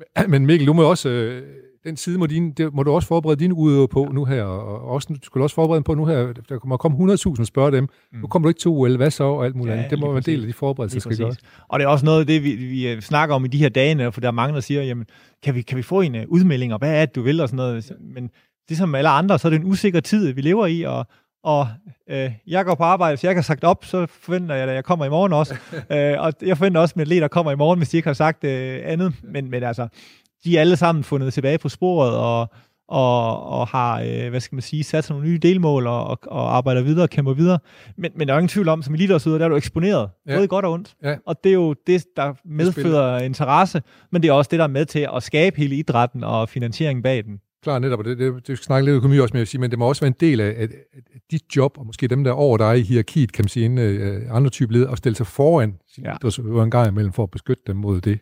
[0.33, 1.43] men Mikkel, du må også, øh,
[1.83, 4.87] den side må, din, det, må du også forberede dine udøver på nu her, og
[4.87, 7.71] også, du skulle også forberede dem på nu her, der kommer komme 100.000 og spørge
[7.71, 8.19] dem, mm.
[8.19, 9.91] nu kommer du ikke til OL, hvad så, og alt muligt Ja, andet.
[9.91, 11.37] Det må være en del af de forberedelser, der skal gøres.
[11.67, 13.69] Og det er også noget af det, vi, vi øh, snakker om i de her
[13.69, 15.05] dage, for der er mange, der siger, jamen,
[15.43, 17.49] kan vi, kan vi få en uh, udmelding, og hvad er det, du vil, og
[17.49, 17.91] sådan noget.
[17.99, 18.29] Men
[18.69, 21.05] ligesom alle andre, så er det en usikker tid, vi lever i, og,
[21.43, 21.67] og
[22.09, 24.75] øh, jeg går på arbejde, hvis jeg ikke har sagt op, så forventer jeg, at
[24.75, 25.55] jeg kommer i morgen også.
[25.91, 28.43] øh, og jeg forventer også, at atleter kommer i morgen, hvis de ikke har sagt
[28.43, 29.13] øh, andet.
[29.23, 29.87] Men, men altså,
[30.43, 32.47] de er alle sammen fundet tilbage på sporet, og,
[32.87, 36.19] og, og har, øh, hvad skal man sige, sat sig nogle nye delmål, og, og,
[36.27, 37.59] og arbejder videre og kæmper videre.
[37.97, 40.35] Men, men der er ingen tvivl om, som eliteårsuder, der er du eksponeret, Ja.
[40.35, 40.95] både godt og ondt.
[41.03, 41.15] Ja.
[41.25, 43.81] Og det er jo det, der medfører interesse,
[44.11, 47.03] men det er også det, der er med til at skabe hele idrætten og finansieringen
[47.03, 47.39] bag den.
[47.63, 49.71] Klar, netop, og det, det, det skal snakke lidt økonomi også med at sige, men
[49.71, 52.31] det må også være en del af, at, at dit job, og måske dem, der
[52.31, 55.15] er over dig i hierarkiet, kan man sige, inden øh, andre typer led, at stille
[55.15, 56.15] sig foran sine ja.
[56.15, 58.19] Idrætsudøvere en gang imellem, for at beskytte dem mod det.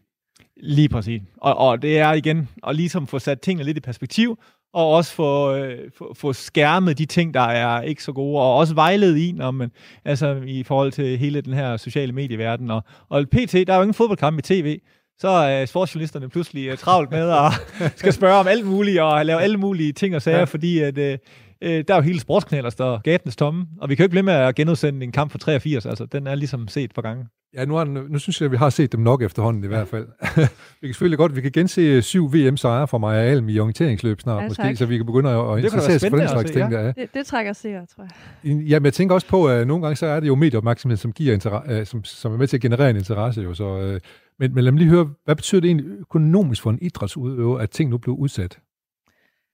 [0.58, 1.22] Lige præcis.
[1.38, 4.38] Og, og det er igen at ligesom få sat tingene lidt i perspektiv,
[4.74, 8.56] og også få, øh, få, få skærmet de ting, der er ikke så gode, og
[8.56, 9.72] også vejledet i, når man,
[10.06, 12.72] altså i forhold til hele den her sociale medieverden.
[12.72, 14.80] Og, og PT, der er jo ingen fodboldkamp i tv,
[15.20, 17.52] så er sportsjournalisterne pludselig uh, travlt med at
[18.00, 20.40] skal spørge om alt muligt, og lave alle mulige ting og sager, Ja.
[20.42, 20.44] ja.
[20.46, 21.18] fordi at, øh,
[21.62, 24.12] øh, der er jo hele sportskanaler, der er gatenes tomme, og vi kan jo ikke
[24.14, 27.26] blive med at genudsende en kamp fra 83, altså den er ligesom set for gange.
[27.58, 29.68] Ja, nu, har, den- nu synes jeg, at vi har set dem nok efterhånden i
[29.68, 30.08] hvert fald.
[30.82, 34.22] vi kan selvfølgelig godt, vi kan gense øh, syv VM-sejre fra Maja Alm i orienteringsløb
[34.22, 36.72] snart, Ja, måske, så vi kan begynde at, interessere os for den slags se, ting.
[36.72, 36.78] ja.
[36.78, 36.92] Der er.
[36.92, 38.04] Det, det trækker seere, tror
[38.44, 38.62] jeg.
[38.68, 41.38] Jamen, jeg tænker også på, at nogle gange så er det jo medieopmærksomhed, som, giver
[41.38, 43.42] inter- øh, som, som er med til at generere en interesse.
[43.42, 44.00] Jo, så, øh,
[44.40, 47.70] men, men lad mig lige høre, hvad betyder det egentlig økonomisk for en idrætsudøver, at
[47.70, 48.60] ting nu bliver udsat?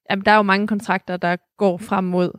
[0.10, 2.32] Jamen, der er jo mange kontrakter, der går frem mod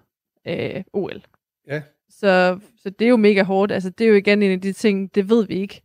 [0.46, 1.22] øh, OL.
[1.68, 1.82] Ja.
[2.10, 3.72] Så, så det er jo mega hårdt.
[3.72, 5.82] Altså, det er jo igen en af de ting, det ved vi ikke,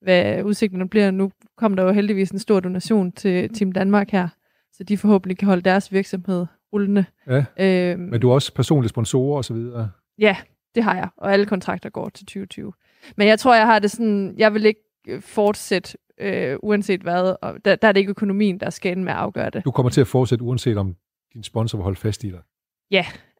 [0.00, 1.10] hvad udsigterne bliver.
[1.10, 4.28] Nu kom der jo heldigvis en stor donation til Team Danmark her,
[4.72, 7.04] så de forhåbentlig kan holde deres virksomhed rullende.
[7.26, 7.44] Ja.
[7.58, 9.90] Øhm, Men du har også personlige sponsorer og så videre.
[10.18, 10.36] Ja,
[10.74, 12.72] det har jeg, og alle kontrakter går til 2020.
[13.16, 14.80] Men jeg tror, jeg har det sådan, jeg vil ikke
[15.20, 19.12] fortsætte, øh, uanset hvad, og der, der er det ikke økonomien, der skal ende med
[19.12, 19.64] at afgøre det.
[19.64, 20.96] Du kommer til at fortsætte, uanset om
[21.34, 22.40] din sponsor vil holde fast i dig.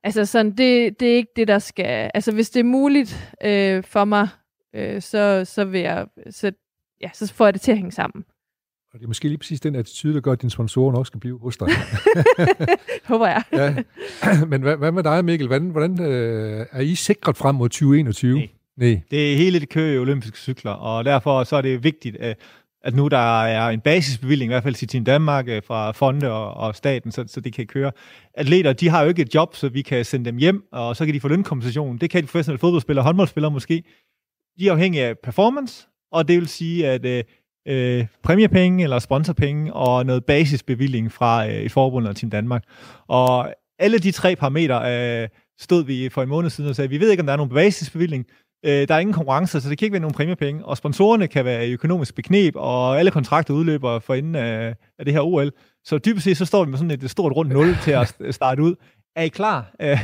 [0.04, 2.10] Altså sådan, det, det er ikke det, der skal...
[2.14, 4.28] Altså hvis det er muligt øh, for mig,
[4.74, 6.06] øh, så, så vil jeg...
[6.30, 6.52] Så,
[7.00, 8.24] ja, så får jeg det til at hænge sammen.
[8.92, 11.20] Og det er måske lige præcis den attitude, der gør, at dine sponsorer nok skal
[11.20, 11.68] blive hos dig.
[13.04, 13.42] Håber jeg.
[13.52, 13.76] ja.
[14.50, 15.46] Men hvad, hvad med dig, Mikkel?
[15.46, 18.38] Hvordan, hvordan øh, er I sikret frem mod 2021?
[18.38, 18.48] Nej.
[18.76, 19.00] Nej.
[19.10, 22.16] Det er hele det kører i olympiske cykler, og derfor så er det vigtigt,
[22.84, 26.32] at nu der er en basisbevilling, i hvert fald til Team Danmark øh, fra fonde
[26.32, 27.92] og, og staten, så, så det kan køre.
[28.34, 31.04] Atleter, de har jo ikke et job, så vi kan sende dem hjem, og så
[31.04, 31.98] kan de få lønkompensation.
[31.98, 33.82] Det kan de professionelle fodboldspillere og håndboldspillere måske.
[34.58, 37.24] De er afhængige af performance, og det vil sige, at øh,
[37.68, 42.64] øh, præmiepenge eller sponsorpenge og noget basisbevilling fra øh, et forbund og Team Danmark.
[43.08, 47.00] Og alle de tre parametre øh, stod vi for en måned siden og sagde, vi
[47.00, 48.26] ved ikke, om der er nogen basisbevilling,
[48.64, 51.44] Øh, der er ingen konkurrencer, så det kan ikke være nogen præmiepenge, og sponsorerne kan
[51.44, 55.50] være i økonomisk bekneb, og alle kontrakter udløber for inden af, af det her OL.
[55.84, 58.30] Så dybest set, så står vi med sådan et stort rundt nul til at st-
[58.30, 58.74] starte ud.
[59.16, 59.70] Er I klar?
[59.80, 59.98] Øh,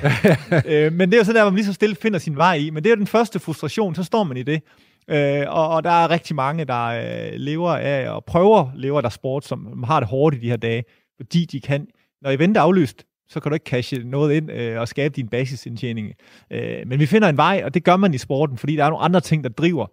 [0.67, 2.55] øh, men det er jo så der, hvor man lige så stille finder sin vej
[2.55, 2.71] i.
[2.71, 4.63] Men det er jo den første frustration, så står man i det.
[5.11, 9.09] Øh, og, og der er rigtig mange, der øh, lever af, og prøver lever der
[9.09, 10.85] sport, som har det hårdt i de her dage,
[11.17, 11.87] fordi de kan,
[12.23, 15.29] når event er aflyst, så kan du ikke cashe noget ind øh, og skabe din
[15.29, 16.13] basisindtjening.
[16.53, 18.91] Øh, men vi finder en vej, og det gør man i sporten, fordi der er
[18.91, 19.87] nogle andre ting, der driver.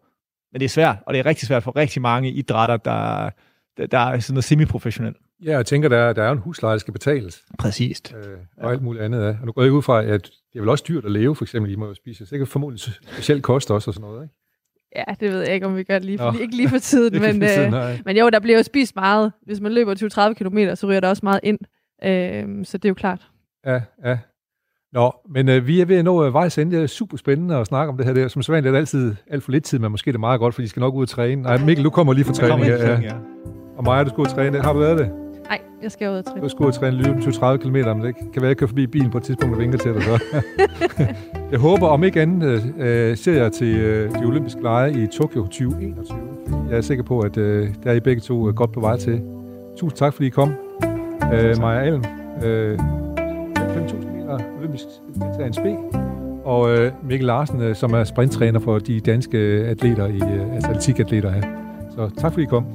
[0.52, 3.30] Men det er svært, og det er rigtig svært for rigtig mange idrætter, der,
[3.78, 5.18] der, der er sådan noget semi-professionelt.
[5.46, 8.14] Ja, jeg tænker, der, er- der er en husleje, der skal betales, Præcist.
[8.18, 9.22] øh, og alt muligt andet.
[9.24, 9.28] Ja.
[9.42, 11.36] Og nu går jeg ikke ud fra, at det er vel også dyrt at leve,
[11.36, 12.26] for eksempel, I må jo spise.
[12.26, 12.82] Sikkert formodentlig
[13.14, 14.36] specielt kost også og sådan noget, ikke?
[14.96, 16.32] Ja, det ved jeg ikke, om vi gør lige, Nå.
[16.32, 17.22] for, ikke lige for tiden.
[17.22, 18.00] Men, sige, øh, nej.
[18.06, 19.32] men jo, der bliver jo spist meget.
[19.46, 21.60] Hvis man løber 20-30 km, så ryger der også meget ind.
[22.04, 23.28] Øh, så det er jo klart.
[23.66, 24.18] Ja, ja.
[24.94, 26.76] Nå, men øh, vi er ved at nå øh, vejs ende.
[26.76, 28.14] Det er super spændende at snakke om det her.
[28.14, 30.20] Det er, som sædvanligt er det altid alt for lidt tid, men måske er det
[30.20, 31.42] meget godt, for de skal nok ud og træne.
[31.42, 32.84] Nej, Mikkel, du kommer lige fra Der kommer træning.
[32.98, 33.16] en Ja, ja.
[33.78, 34.62] Og Maja, du skal ud og træne.
[34.62, 35.12] Har du været det?
[35.48, 36.42] Nej, jeg skal ud og træne.
[36.42, 38.68] Du skal ud og træne løbe 20-30 km, men det kan være, at jeg kører
[38.68, 40.02] forbi bilen på et tidspunkt og vinker til dig.
[40.04, 40.20] Så.
[41.52, 45.42] jeg håber, om ikke andet, øh, ser jeg til øh, de olympiske lege i Tokyo
[45.42, 46.18] 2021.
[46.70, 48.98] Jeg er sikker på, at øh, der er I begge to øh, godt på vej
[48.98, 49.22] til.
[49.78, 50.54] Tusind tak, fordi I kom.
[51.34, 52.04] Øh, Maja Alm,
[52.44, 55.76] øh, 5.000 meter olympisk deltager en spe.
[56.44, 59.38] og øh, Mikkel Larsen, øh, som er sprinttræner for de danske
[59.68, 61.42] atleter, i, øh, altså atletikatleter her.
[61.90, 62.66] Så tak fordi I kom.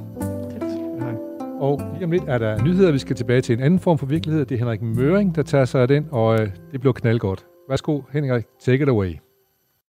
[1.59, 4.05] Og lige om lidt er der nyheder, vi skal tilbage til en anden form for
[4.05, 4.45] virkelighed.
[4.45, 7.45] Det er Henrik Møring, der tager sig af den, og øh, det bliver knaldgodt.
[7.69, 9.30] Værsgo, Henrik, take it away.